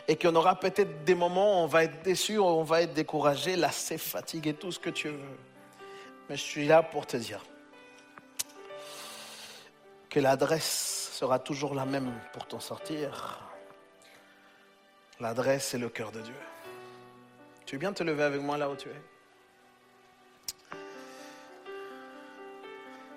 Et 0.09 0.17
qu'on 0.17 0.35
aura 0.35 0.59
peut-être 0.59 1.05
des 1.05 1.15
moments 1.15 1.61
où 1.61 1.65
on 1.65 1.67
va 1.67 1.85
être 1.85 2.03
déçu, 2.03 2.39
où 2.39 2.45
on 2.45 2.65
va 2.65 2.83
être 2.83 2.93
découragé, 2.93 3.55
lassé, 3.55 3.99
fatigué, 3.99 4.53
tout 4.53 4.73
ce 4.73 4.81
que 4.81 4.91
tu 4.91 5.09
veux. 5.09 5.39
Mais 6.29 6.37
je 6.37 6.43
suis 6.43 6.67
là 6.67 6.83
pour 6.83 7.07
te 7.07 7.17
dire, 7.17 7.43
que 10.15 10.21
l'adresse 10.21 11.11
sera 11.13 11.41
toujours 11.41 11.75
la 11.75 11.85
même 11.85 12.13
pour 12.33 12.47
t'en 12.47 12.61
sortir. 12.61 13.41
L'adresse, 15.19 15.67
c'est 15.71 15.79
le 15.79 15.89
cœur 15.89 16.13
de 16.13 16.21
Dieu. 16.21 16.37
Tu 17.67 17.75
veux 17.75 17.81
bien 17.81 17.93
te 17.93 18.05
lever 18.05 18.23
avec 18.23 18.41
moi 18.41 18.57
là 18.57 18.71
où 18.71 18.77
tu 18.77 18.89
es? 18.91 19.03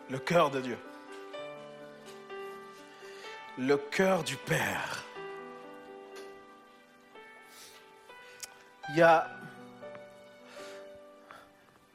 Le 0.09 0.17
cœur 0.17 0.49
de 0.49 0.59
Dieu. 0.59 0.79
Le 3.59 3.77
cœur 3.77 4.23
du 4.23 4.35
Père. 4.35 5.03
Il 8.89 8.97
y 8.97 9.03
a... 9.03 9.29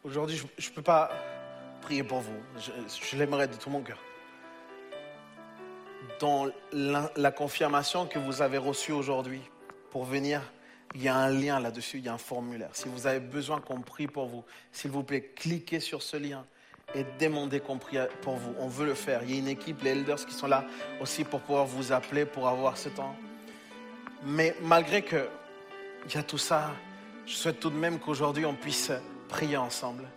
Aujourd'hui, 0.05 0.41
je 0.59 0.71
ne 0.71 0.75
peux 0.77 0.83
pas 0.83 1.11
prier 1.81 2.05
pour 2.05 2.21
vous. 2.21 2.41
Je, 2.57 2.71
je 2.87 3.17
l'aimerais 3.17 3.49
de 3.49 3.57
tout 3.57 3.69
mon 3.69 3.83
cœur. 3.83 3.99
Dans 6.21 6.49
la, 6.73 7.31
confirmation 7.31 8.07
que 8.07 8.19
vous 8.19 8.43
avez 8.43 8.59
reçue 8.59 8.93
aujourd'hui 8.93 9.41
pour 9.91 10.05
venir, 10.05 10.41
il 10.95 11.03
y 11.03 11.09
a 11.09 11.17
un 11.17 11.31
lien 11.31 11.61
là-dessus, 11.61 11.99
il 11.99 12.05
y 12.05 12.09
a 12.09 12.15
un 12.15 12.19
formulaire. 12.19 12.71
Si 12.73 12.89
vous 12.89 13.07
avez 13.07 13.21
besoin 13.21 13.61
qu'on 13.61 13.81
prie 13.81 14.07
pour 14.07 14.27
vous, 14.27 14.45
s'il 14.73 14.91
vous 14.91 15.03
plaît, 15.03 15.33
cliquez 15.35 15.81
sur 15.81 16.03
ce 16.03 16.17
lien 16.17 16.45
et 16.95 17.05
demandez 17.19 17.61
qu'on 17.61 17.79
prie 17.79 17.99
pour 18.21 18.37
vous. 18.37 18.55
On 18.59 18.69
veut 18.69 18.87
le 18.87 18.95
faire. 18.95 19.23
Il 19.23 19.31
y 19.31 19.37
a 19.37 19.39
une 19.39 19.49
équipe, 19.49 19.83
les 19.83 19.91
elders 19.91 20.25
qui 20.27 20.35
sont 20.35 20.47
là 20.47 20.65
aussi 21.01 21.25
pour 21.25 21.41
pouvoir 21.41 21.67
vous 21.67 21.93
appeler, 21.93 22.25
pour 22.25 22.49
avoir 22.49 22.77
ce 22.77 22.89
temps. 22.89 23.17
Mais 24.25 24.55
malgré 24.63 25.03
que 25.03 25.29
il 26.07 26.15
y 26.15 26.19
a 26.19 26.23
tout 26.23 26.39
ça, 26.39 26.73
je 27.27 27.35
souhaite 27.35 27.61
tout 27.61 27.71
de 27.71 27.77
même 27.77 27.99
qu'aujourd'hui 27.99 28.45
on 28.45 28.55
puisse 28.55 28.91
prier 29.29 29.57
ensemble. 29.57 30.09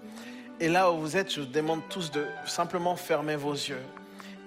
Et 0.59 0.69
là 0.69 0.91
où 0.91 0.97
vous 0.97 1.17
êtes, 1.17 1.33
je 1.33 1.41
vous 1.41 1.47
demande 1.47 1.81
tous 1.89 2.11
de 2.11 2.25
simplement 2.45 2.95
fermer 2.95 3.35
vos 3.35 3.53
yeux. 3.53 3.81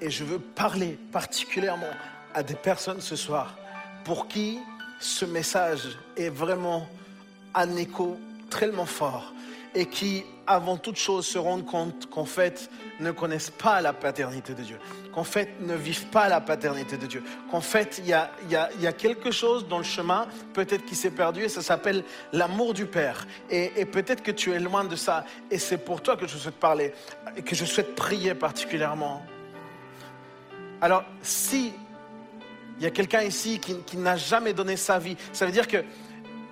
Et 0.01 0.11
je 0.11 0.25
veux 0.25 0.39
parler 0.39 0.99
particulièrement 1.13 1.91
à 2.35 2.43
des 2.43 2.55
personnes 2.55 3.01
ce 3.01 3.17
soir 3.17 3.57
pour 4.05 4.29
qui 4.29 4.59
ce 5.01 5.25
message 5.25 5.99
est 6.17 6.29
vraiment 6.29 6.89
un 7.55 7.77
écho 7.77 8.19
tellement 8.51 8.87
fort 8.87 9.33
et 9.75 9.87
qui, 9.87 10.25
avant 10.47 10.77
toute 10.77 10.97
chose, 10.97 11.27
se 11.27 11.39
rendent 11.39 11.67
compte 11.67 12.09
qu'en 12.11 12.25
fait, 12.25 12.71
ne 13.01 13.11
connaissent 13.11 13.51
pas 13.51 13.81
la 13.81 13.93
paternité 13.93 14.55
de 14.55 14.63
Dieu, 14.63 14.79
qu'en 15.13 15.25
fait, 15.25 15.51
ne 15.61 15.75
vivent 15.75 16.07
pas 16.07 16.29
la 16.29 16.41
paternité 16.41 16.97
de 16.97 17.07
Dieu, 17.07 17.23
qu'en 17.51 17.61
fait, 17.61 18.01
il 18.03 18.09
y 18.09 18.15
a, 18.15 18.93
quelque 18.93 19.31
chose 19.31 19.69
dans 19.69 19.79
le 19.79 19.85
chemin, 19.85 20.27
peut-être 20.55 20.85
qui 20.85 20.95
s'est 20.95 21.11
perdu, 21.11 21.43
et 21.43 21.49
ça 21.49 21.63
s'appelle 21.63 22.03
l'amour 22.33 22.73
du 22.75 22.87
Père. 22.87 23.27
Et 23.51 23.85
peut-être 23.85 24.23
que 24.23 24.33
tu 24.33 24.53
es 24.53 24.59
loin 24.59 24.85
de 24.85 24.97
ça, 24.97 25.25
et 25.51 25.59
c'est 25.59 25.79
pour 25.79 26.03
toi 26.03 26.17
que 26.17 26.27
je 26.27 26.39
souhaite 26.39 26.57
parler, 26.59 26.93
et 27.37 27.43
que 27.43 27.55
je 27.55 27.65
souhaite 27.65 27.95
prier 27.95 28.35
particulièrement. 28.35 29.23
Alors, 30.81 31.05
si 31.23 31.73
il 32.79 32.85
y 32.85 32.87
a 32.87 32.91
quelqu'un 32.91 33.23
ici 33.23 33.61
qui, 33.61 33.97
n'a 33.97 34.17
jamais 34.17 34.53
donné 34.53 34.77
sa 34.77 34.99
vie, 34.99 35.17
ça 35.33 35.47
veut 35.47 35.53
dire 35.53 35.67
que 35.67 35.85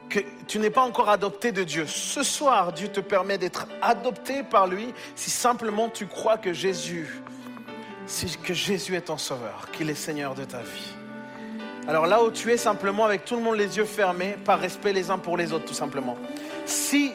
que 0.08 0.20
tu 0.46 0.60
n'es 0.60 0.70
pas 0.70 0.82
encore 0.82 1.08
adopté 1.08 1.50
de 1.50 1.64
Dieu. 1.64 1.84
Ce 1.86 2.22
soir, 2.22 2.72
Dieu 2.72 2.88
te 2.88 3.00
permet 3.00 3.38
d'être 3.38 3.66
adopté 3.82 4.44
par 4.44 4.68
lui 4.68 4.94
si 5.16 5.30
simplement 5.30 5.88
tu 5.88 6.06
crois 6.06 6.38
que 6.38 6.52
Jésus, 6.52 7.08
que 8.44 8.54
Jésus 8.54 8.94
est 8.94 9.02
ton 9.02 9.18
sauveur, 9.18 9.68
qu'il 9.72 9.90
est 9.90 9.96
Seigneur 9.96 10.34
de 10.34 10.44
ta 10.44 10.58
vie. 10.58 10.94
Alors 11.88 12.06
là 12.06 12.22
où 12.22 12.30
tu 12.30 12.52
es 12.52 12.56
simplement 12.56 13.04
avec 13.04 13.24
tout 13.24 13.36
le 13.36 13.42
monde 13.42 13.56
les 13.56 13.76
yeux 13.76 13.84
fermés, 13.84 14.36
par 14.44 14.58
respect 14.58 14.92
les 14.92 15.10
uns 15.10 15.18
pour 15.18 15.36
les 15.36 15.52
autres 15.52 15.66
tout 15.66 15.74
simplement. 15.74 16.16
Si 16.64 17.12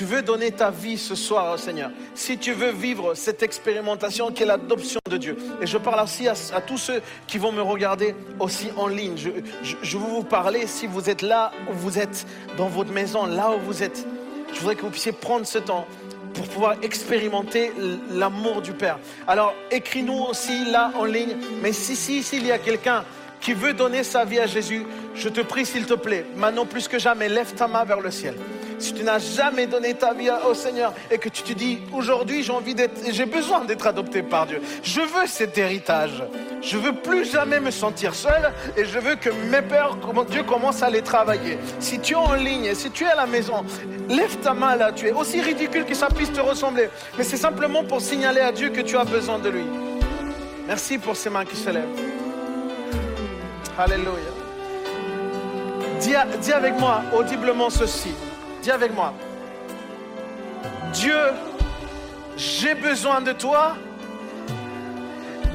tu 0.00 0.06
veux 0.06 0.22
donner 0.22 0.50
ta 0.50 0.70
vie 0.70 0.96
ce 0.96 1.14
soir 1.14 1.52
au 1.52 1.58
Seigneur, 1.58 1.90
si 2.14 2.38
tu 2.38 2.54
veux 2.54 2.70
vivre 2.70 3.12
cette 3.12 3.42
expérimentation 3.42 4.30
qui 4.30 4.44
est 4.44 4.46
l'adoption 4.46 4.98
de 5.10 5.18
Dieu, 5.18 5.36
et 5.60 5.66
je 5.66 5.76
parle 5.76 6.02
aussi 6.02 6.26
à, 6.26 6.34
tous 6.62 6.78
ceux 6.78 7.02
qui 7.26 7.36
vont 7.36 7.52
me 7.52 7.60
regarder 7.60 8.14
aussi 8.38 8.68
en 8.78 8.86
ligne, 8.86 9.16
je 9.82 9.98
veux 9.98 10.06
vous 10.06 10.22
parler, 10.22 10.66
si 10.66 10.86
vous 10.86 11.10
êtes 11.10 11.20
là 11.20 11.52
où 11.70 11.74
vous 11.74 11.98
êtes, 11.98 12.26
dans 12.56 12.68
votre 12.68 12.90
maison, 12.90 13.26
là 13.26 13.50
où 13.50 13.60
vous 13.60 13.82
êtes, 13.82 14.06
je 14.54 14.60
voudrais 14.60 14.74
que 14.74 14.80
vous 14.80 14.88
puissiez 14.88 15.12
prendre 15.12 15.46
ce 15.46 15.58
temps 15.58 15.86
pour 16.32 16.48
pouvoir 16.48 16.76
expérimenter 16.80 17.70
l'amour 18.10 18.62
du 18.62 18.72
Père. 18.72 18.98
Alors, 19.28 19.52
écris-nous 19.70 20.22
aussi 20.30 20.64
là 20.64 20.92
en 20.98 21.04
ligne, 21.04 21.36
mais 21.60 21.74
si, 21.74 21.94
si, 21.94 22.22
s'il 22.22 22.46
y 22.46 22.52
a 22.52 22.58
quelqu'un 22.58 23.04
qui 23.42 23.52
veut 23.52 23.74
donner 23.74 24.02
sa 24.02 24.24
vie 24.24 24.38
à 24.38 24.46
Jésus, 24.46 24.86
je 25.14 25.28
te 25.28 25.42
prie 25.42 25.66
s'il 25.66 25.84
te 25.84 25.92
plaît, 25.92 26.24
maintenant 26.36 26.64
plus 26.64 26.88
que 26.88 26.98
jamais, 26.98 27.28
lève 27.28 27.52
ta 27.52 27.68
main 27.68 27.84
vers 27.84 28.00
le 28.00 28.10
ciel 28.10 28.34
si 28.80 28.94
tu 28.94 29.02
n'as 29.04 29.18
jamais 29.18 29.66
donné 29.66 29.94
ta 29.94 30.12
vie 30.12 30.30
au 30.48 30.54
Seigneur 30.54 30.92
et 31.10 31.18
que 31.18 31.28
tu 31.28 31.42
te 31.42 31.52
dis 31.52 31.80
aujourd'hui 31.92 32.42
j'ai 32.42 32.52
envie 32.52 32.74
d'être, 32.74 33.00
j'ai 33.10 33.26
besoin 33.26 33.64
d'être 33.64 33.86
adopté 33.86 34.22
par 34.22 34.46
Dieu. 34.46 34.60
Je 34.82 35.00
veux 35.00 35.26
cet 35.26 35.56
héritage. 35.58 36.22
Je 36.62 36.76
veux 36.76 36.92
plus 36.92 37.30
jamais 37.30 37.58
me 37.58 37.70
sentir 37.70 38.14
seul 38.14 38.52
et 38.76 38.84
je 38.84 38.98
veux 38.98 39.16
que 39.16 39.30
mes 39.50 39.62
pères, 39.62 39.96
Dieu 40.28 40.42
commence 40.42 40.82
à 40.82 40.90
les 40.90 41.02
travailler. 41.02 41.58
Si 41.78 41.98
tu 42.00 42.12
es 42.12 42.16
en 42.16 42.34
ligne, 42.34 42.74
si 42.74 42.90
tu 42.90 43.04
es 43.04 43.08
à 43.08 43.16
la 43.16 43.26
maison, 43.26 43.64
lève 44.08 44.36
ta 44.38 44.52
main 44.52 44.76
là. 44.76 44.92
Tu 44.92 45.06
es 45.06 45.12
aussi 45.12 45.40
ridicule 45.40 45.84
que 45.84 45.94
ça 45.94 46.08
puisse 46.08 46.32
te 46.32 46.40
ressembler, 46.40 46.90
mais 47.16 47.24
c'est 47.24 47.36
simplement 47.36 47.84
pour 47.84 48.00
signaler 48.00 48.40
à 48.40 48.52
Dieu 48.52 48.70
que 48.70 48.82
tu 48.82 48.96
as 48.96 49.04
besoin 49.04 49.38
de 49.38 49.48
lui. 49.48 49.64
Merci 50.66 50.98
pour 50.98 51.16
ces 51.16 51.30
mains 51.30 51.44
qui 51.44 51.56
se 51.56 51.70
lèvent. 51.70 51.84
Alléluia. 53.78 54.10
Dis, 56.00 56.14
dis 56.40 56.52
avec 56.52 56.78
moi 56.78 57.02
audiblement 57.16 57.70
ceci. 57.70 58.14
Dis 58.62 58.70
avec 58.70 58.94
moi. 58.94 59.14
Dieu, 60.92 61.18
j'ai 62.36 62.74
besoin 62.74 63.20
de 63.20 63.32
toi. 63.32 63.76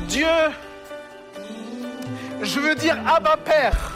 Dieu, 0.08 0.28
je 2.42 2.60
veux 2.60 2.76
dire 2.76 2.98
Abba 3.08 3.38
Père. 3.38 3.92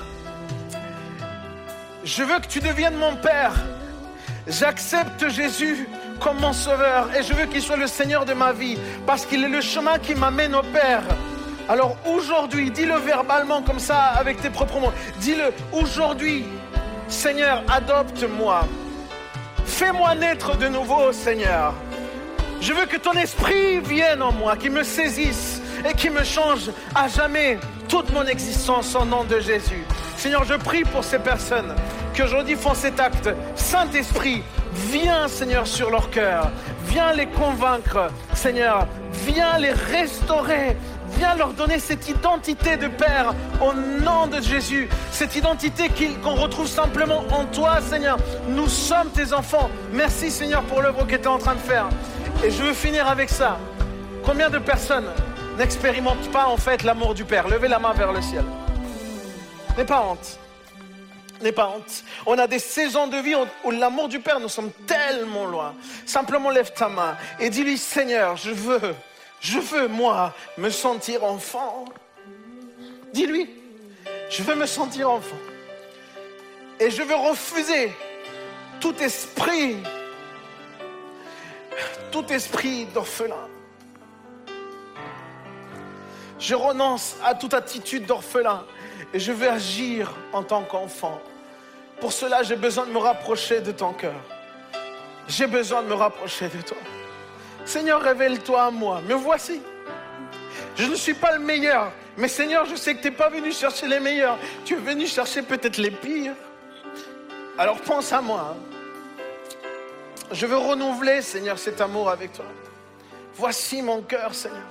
Je 2.03 2.23
veux 2.23 2.39
que 2.39 2.47
tu 2.47 2.59
deviennes 2.59 2.97
mon 2.97 3.15
Père. 3.15 3.53
J'accepte 4.47 5.29
Jésus 5.29 5.87
comme 6.19 6.39
mon 6.39 6.53
Sauveur 6.53 7.09
et 7.15 7.23
je 7.23 7.33
veux 7.33 7.45
qu'il 7.45 7.61
soit 7.61 7.77
le 7.77 7.87
Seigneur 7.87 8.25
de 8.25 8.33
ma 8.33 8.51
vie 8.51 8.77
parce 9.05 9.25
qu'il 9.25 9.43
est 9.43 9.49
le 9.49 9.61
chemin 9.61 9.97
qui 9.99 10.15
m'amène 10.15 10.55
au 10.55 10.63
Père. 10.63 11.03
Alors 11.67 11.95
aujourd'hui, 12.05 12.71
dis-le 12.71 12.97
verbalement 12.97 13.61
comme 13.61 13.79
ça 13.79 13.99
avec 14.17 14.41
tes 14.41 14.49
propres 14.49 14.79
mots. 14.79 14.93
Dis-le 15.19 15.53
aujourd'hui, 15.71 16.45
Seigneur, 17.07 17.63
adopte-moi. 17.67 18.65
Fais-moi 19.69 20.15
naître 20.15 20.57
de 20.57 20.67
nouveau, 20.67 21.13
Seigneur. 21.13 21.73
Je 22.59 22.73
veux 22.73 22.85
que 22.85 22.97
ton 22.97 23.13
esprit 23.13 23.79
vienne 23.79 24.21
en 24.21 24.33
moi, 24.33 24.57
qui 24.57 24.69
me 24.69 24.83
saisisse 24.83 25.61
et 25.87 25.93
qui 25.93 26.09
me 26.09 26.23
change 26.23 26.71
à 26.93 27.07
jamais 27.07 27.57
toute 27.87 28.11
mon 28.11 28.25
existence 28.25 28.93
au 28.95 29.05
nom 29.05 29.23
de 29.23 29.39
Jésus. 29.39 29.85
Seigneur, 30.17 30.43
je 30.43 30.55
prie 30.55 30.83
pour 30.83 31.03
ces 31.03 31.19
personnes 31.19 31.73
qui 32.13 32.23
aujourd'hui 32.23 32.55
font 32.55 32.73
cet 32.73 32.99
acte. 32.99 33.29
Saint-Esprit, 33.55 34.43
viens, 34.73 35.27
Seigneur, 35.27 35.65
sur 35.65 35.91
leur 35.91 36.09
cœur. 36.09 36.51
Viens 36.87 37.13
les 37.13 37.27
convaincre, 37.27 38.09
Seigneur. 38.33 38.87
Viens 39.25 39.59
les 39.59 39.71
restaurer 39.71 40.75
Viens 41.17 41.35
leur 41.35 41.53
donner 41.53 41.79
cette 41.79 42.07
identité 42.07 42.77
de 42.77 42.87
Père 42.87 43.33
au 43.61 43.73
nom 43.73 44.27
de 44.27 44.41
Jésus. 44.41 44.87
Cette 45.11 45.35
identité 45.35 45.89
qu'on 46.23 46.35
retrouve 46.35 46.67
simplement 46.67 47.23
en 47.31 47.45
toi, 47.45 47.81
Seigneur. 47.81 48.17
Nous 48.47 48.67
sommes 48.67 49.09
tes 49.09 49.33
enfants. 49.33 49.69
Merci, 49.91 50.31
Seigneur, 50.31 50.63
pour 50.63 50.81
l'œuvre 50.81 51.05
que 51.05 51.15
tu 51.15 51.23
es 51.23 51.27
en 51.27 51.37
train 51.37 51.55
de 51.55 51.59
faire. 51.59 51.89
Et 52.43 52.51
je 52.51 52.63
veux 52.63 52.73
finir 52.73 53.07
avec 53.07 53.29
ça. 53.29 53.57
Combien 54.23 54.49
de 54.49 54.59
personnes 54.59 55.07
n'expérimentent 55.57 56.31
pas 56.31 56.47
en 56.47 56.57
fait 56.57 56.83
l'amour 56.83 57.13
du 57.13 57.25
Père? 57.25 57.47
Levez 57.47 57.67
la 57.67 57.79
main 57.79 57.93
vers 57.93 58.13
le 58.13 58.21
ciel. 58.21 58.43
N'aie 59.77 59.85
pas 59.85 60.01
honte. 60.01 60.39
N'aie 61.41 61.51
pas 61.51 61.69
honte. 61.69 62.03
On 62.25 62.37
a 62.37 62.47
des 62.47 62.59
saisons 62.59 63.07
de 63.07 63.17
vie 63.17 63.35
où 63.63 63.71
l'amour 63.71 64.09
du 64.09 64.19
Père, 64.19 64.39
nous 64.39 64.49
sommes 64.49 64.71
tellement 64.85 65.45
loin. 65.45 65.73
Simplement 66.05 66.49
lève 66.49 66.71
ta 66.73 66.89
main 66.89 67.15
et 67.39 67.49
dis-lui, 67.49 67.77
Seigneur, 67.77 68.35
je 68.35 68.51
veux 68.51 68.93
je 69.39 69.59
veux, 69.59 69.87
moi, 69.87 70.33
me 70.57 70.69
sentir 70.69 71.23
enfant. 71.23 71.85
Dis-lui, 73.13 73.49
je 74.29 74.43
veux 74.43 74.55
me 74.55 74.65
sentir 74.65 75.09
enfant. 75.09 75.37
Et 76.79 76.91
je 76.91 77.01
veux 77.01 77.15
refuser 77.15 77.91
tout 78.79 78.95
esprit, 78.97 79.77
tout 82.11 82.25
esprit 82.31 82.85
d'orphelin. 82.85 83.47
Je 86.37 86.55
renonce 86.55 87.17
à 87.23 87.35
toute 87.35 87.53
attitude 87.53 88.05
d'orphelin 88.05 88.65
et 89.13 89.19
je 89.19 89.31
veux 89.31 89.49
agir 89.49 90.13
en 90.31 90.43
tant 90.43 90.63
qu'enfant. 90.63 91.19
Pour 91.99 92.13
cela, 92.13 92.43
j'ai 92.43 92.55
besoin 92.55 92.85
de 92.85 92.91
me 92.91 92.97
rapprocher 92.97 93.59
de 93.59 93.73
ton 93.73 93.91
cœur. 93.91 94.15
J'ai 95.27 95.47
besoin 95.47 95.83
de 95.83 95.87
me 95.87 95.95
rapprocher 95.95 96.47
de 96.47 96.61
toi. 96.61 96.77
Seigneur, 97.65 98.01
révèle-toi 98.01 98.63
à 98.63 98.71
moi. 98.71 99.01
Me 99.07 99.13
voici. 99.13 99.61
Je 100.75 100.85
ne 100.85 100.95
suis 100.95 101.13
pas 101.13 101.35
le 101.35 101.43
meilleur. 101.43 101.91
Mais 102.17 102.27
Seigneur, 102.27 102.65
je 102.65 102.75
sais 102.75 102.95
que 102.95 103.01
tu 103.01 103.09
n'es 103.09 103.15
pas 103.15 103.29
venu 103.29 103.51
chercher 103.51 103.87
les 103.87 103.99
meilleurs. 103.99 104.37
Tu 104.65 104.73
es 104.73 104.77
venu 104.77 105.07
chercher 105.07 105.41
peut-être 105.41 105.77
les 105.77 105.91
pires. 105.91 106.33
Alors 107.57 107.79
pense 107.81 108.11
à 108.13 108.21
moi. 108.21 108.55
Je 110.31 110.45
veux 110.45 110.57
renouveler, 110.57 111.21
Seigneur, 111.21 111.57
cet 111.57 111.81
amour 111.81 112.09
avec 112.09 112.33
toi. 112.33 112.45
Voici 113.35 113.81
mon 113.81 114.01
cœur, 114.01 114.33
Seigneur. 114.33 114.67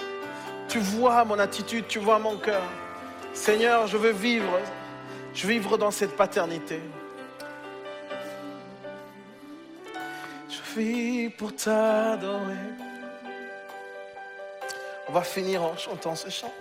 Tu 0.69 0.79
vois 0.79 1.25
mon 1.25 1.39
attitude, 1.39 1.87
tu 1.89 1.99
vois 1.99 2.19
mon 2.19 2.37
cœur. 2.37 2.63
Seigneur, 3.33 3.87
je 3.87 3.97
veux 3.97 4.13
vivre, 4.13 4.59
je 5.33 5.47
veux 5.47 5.55
vivre 5.55 5.79
dans 5.79 5.91
cette 5.91 6.17
paternité. 6.17 6.81
Pour 11.37 11.57
t'adorer. 11.57 12.55
On 15.09 15.13
va 15.13 15.23
finir 15.23 15.65
en 15.65 15.77
chantant 15.77 16.15
ce 16.15 16.31
chant. 16.31 16.53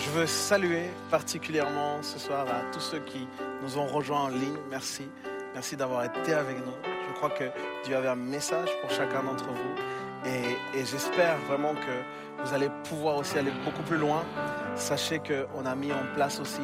Je 0.00 0.10
veux 0.10 0.26
saluer 0.26 0.84
particulièrement 1.10 2.02
ce 2.02 2.18
soir 2.18 2.46
à 2.48 2.72
tous 2.72 2.80
ceux 2.80 3.00
qui 3.00 3.28
nous 3.60 3.76
ont 3.76 3.86
rejoints 3.86 4.22
en 4.22 4.28
ligne. 4.28 4.56
Merci. 4.70 5.06
Merci 5.52 5.76
d'avoir 5.76 6.04
été 6.04 6.32
avec 6.32 6.56
nous. 6.56 6.72
Je 6.84 7.14
crois 7.16 7.28
que 7.28 7.44
Dieu 7.84 7.94
avait 7.94 8.08
un 8.08 8.16
message 8.16 8.70
pour 8.80 8.90
chacun 8.90 9.22
d'entre 9.22 9.50
vous. 9.50 9.74
Et, 10.26 10.84
j'espère 10.84 11.36
vraiment 11.48 11.74
que 11.74 12.44
vous 12.44 12.52
allez 12.52 12.68
pouvoir 12.84 13.16
aussi 13.16 13.38
aller 13.38 13.52
beaucoup 13.64 13.82
plus 13.82 13.96
loin. 13.96 14.24
Sachez 14.74 15.20
qu'on 15.20 15.64
a 15.64 15.74
mis 15.74 15.92
en 15.92 16.04
place 16.14 16.38
aussi 16.38 16.60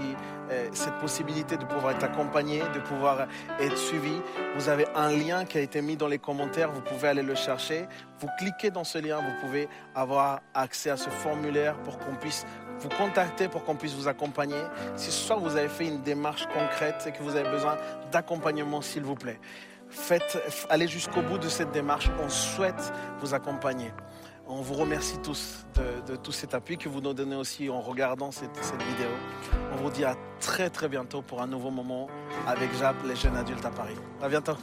euh, 0.51 0.69
cette 0.73 0.99
possibilité 0.99 1.57
de 1.57 1.65
pouvoir 1.65 1.93
être 1.93 2.05
accompagné, 2.05 2.61
de 2.75 2.81
pouvoir 2.81 3.27
être 3.59 3.79
suivi. 3.79 4.13
Vous 4.57 4.69
avez 4.69 4.87
un 4.95 5.11
lien 5.11 5.45
qui 5.45 5.59
a 5.59 5.61
été 5.61 5.81
mis 5.81 5.97
dans 5.97 6.09
les 6.09 6.19
commentaires, 6.19 6.71
vous 6.73 6.83
pouvez 6.83 7.09
aller 7.09 7.23
le 7.23 7.35
chercher. 7.35 7.87
Vous 8.21 8.29
cliquez 8.39 8.71
dans 8.71 8.85
ce 8.85 8.99
lien, 8.99 9.19
vous 9.19 9.47
pouvez 9.47 9.69
avoir 9.95 10.41
accès 10.55 10.91
à 10.91 10.97
ce 10.97 11.09
formulaire 11.09 11.77
pour 11.79 11.99
qu'on 11.99 12.17
puisse 12.17 12.45
vous 12.81 12.91
contacter, 12.91 13.49
pour 13.49 13.65
qu'on 13.65 13.77
puisse 13.77 13.95
vous 13.95 14.09
accompagner. 14.09 14.61
Si 14.97 15.11
ce 15.11 15.27
soir 15.27 15.39
vous 15.39 15.57
avez 15.57 15.69
fait 15.69 15.87
une 15.87 16.03
démarche 16.03 16.47
concrète 16.47 17.05
et 17.07 17.13
que 17.13 17.23
vous 17.23 17.37
avez 17.37 17.49
besoin 17.49 17.77
d'accompagnement, 18.11 18.83
s'il 18.83 19.05
vous 19.05 19.15
plaît, 19.15 19.41
faites, 19.93 20.39
allez 20.69 20.89
jusqu'au 20.89 21.23
bout 21.23 21.39
de 21.39 21.49
cette 21.49 21.71
démarche. 21.71 22.11
On 22.23 22.29
souhaite 22.29 22.93
vous 23.21 23.35
accompagner. 23.35 23.93
On 24.49 24.61
vous 24.61 24.75
remercie 24.75 25.19
tous 25.19 25.65
de, 26.07 26.17
tout 26.17 26.33
cet 26.33 26.53
appui 26.55 26.77
que 26.77 26.89
vous 26.89 27.01
nous 27.01 27.15
donnez 27.15 27.37
aussi 27.37 27.71
en 27.71 27.81
regardant 27.81 28.31
cette, 28.31 28.57
cette, 28.61 28.83
vidéo. 28.83 29.09
On 29.73 29.77
vous 29.77 29.91
dit 29.91 30.05
à 30.05 30.17
très 30.41 30.69
très 30.69 30.89
bientôt 30.89 31.23
pour 31.23 31.41
un 31.41 31.47
nouveau 31.47 31.71
moment 31.71 32.09
avec 32.47 32.75
Jap, 32.77 32.97
les 33.07 33.17
jeunes 33.17 33.37
adultes 33.37 33.65
à 33.65 33.71
Paris. 33.71 33.97
À 34.21 34.29
bientôt. 34.29 34.57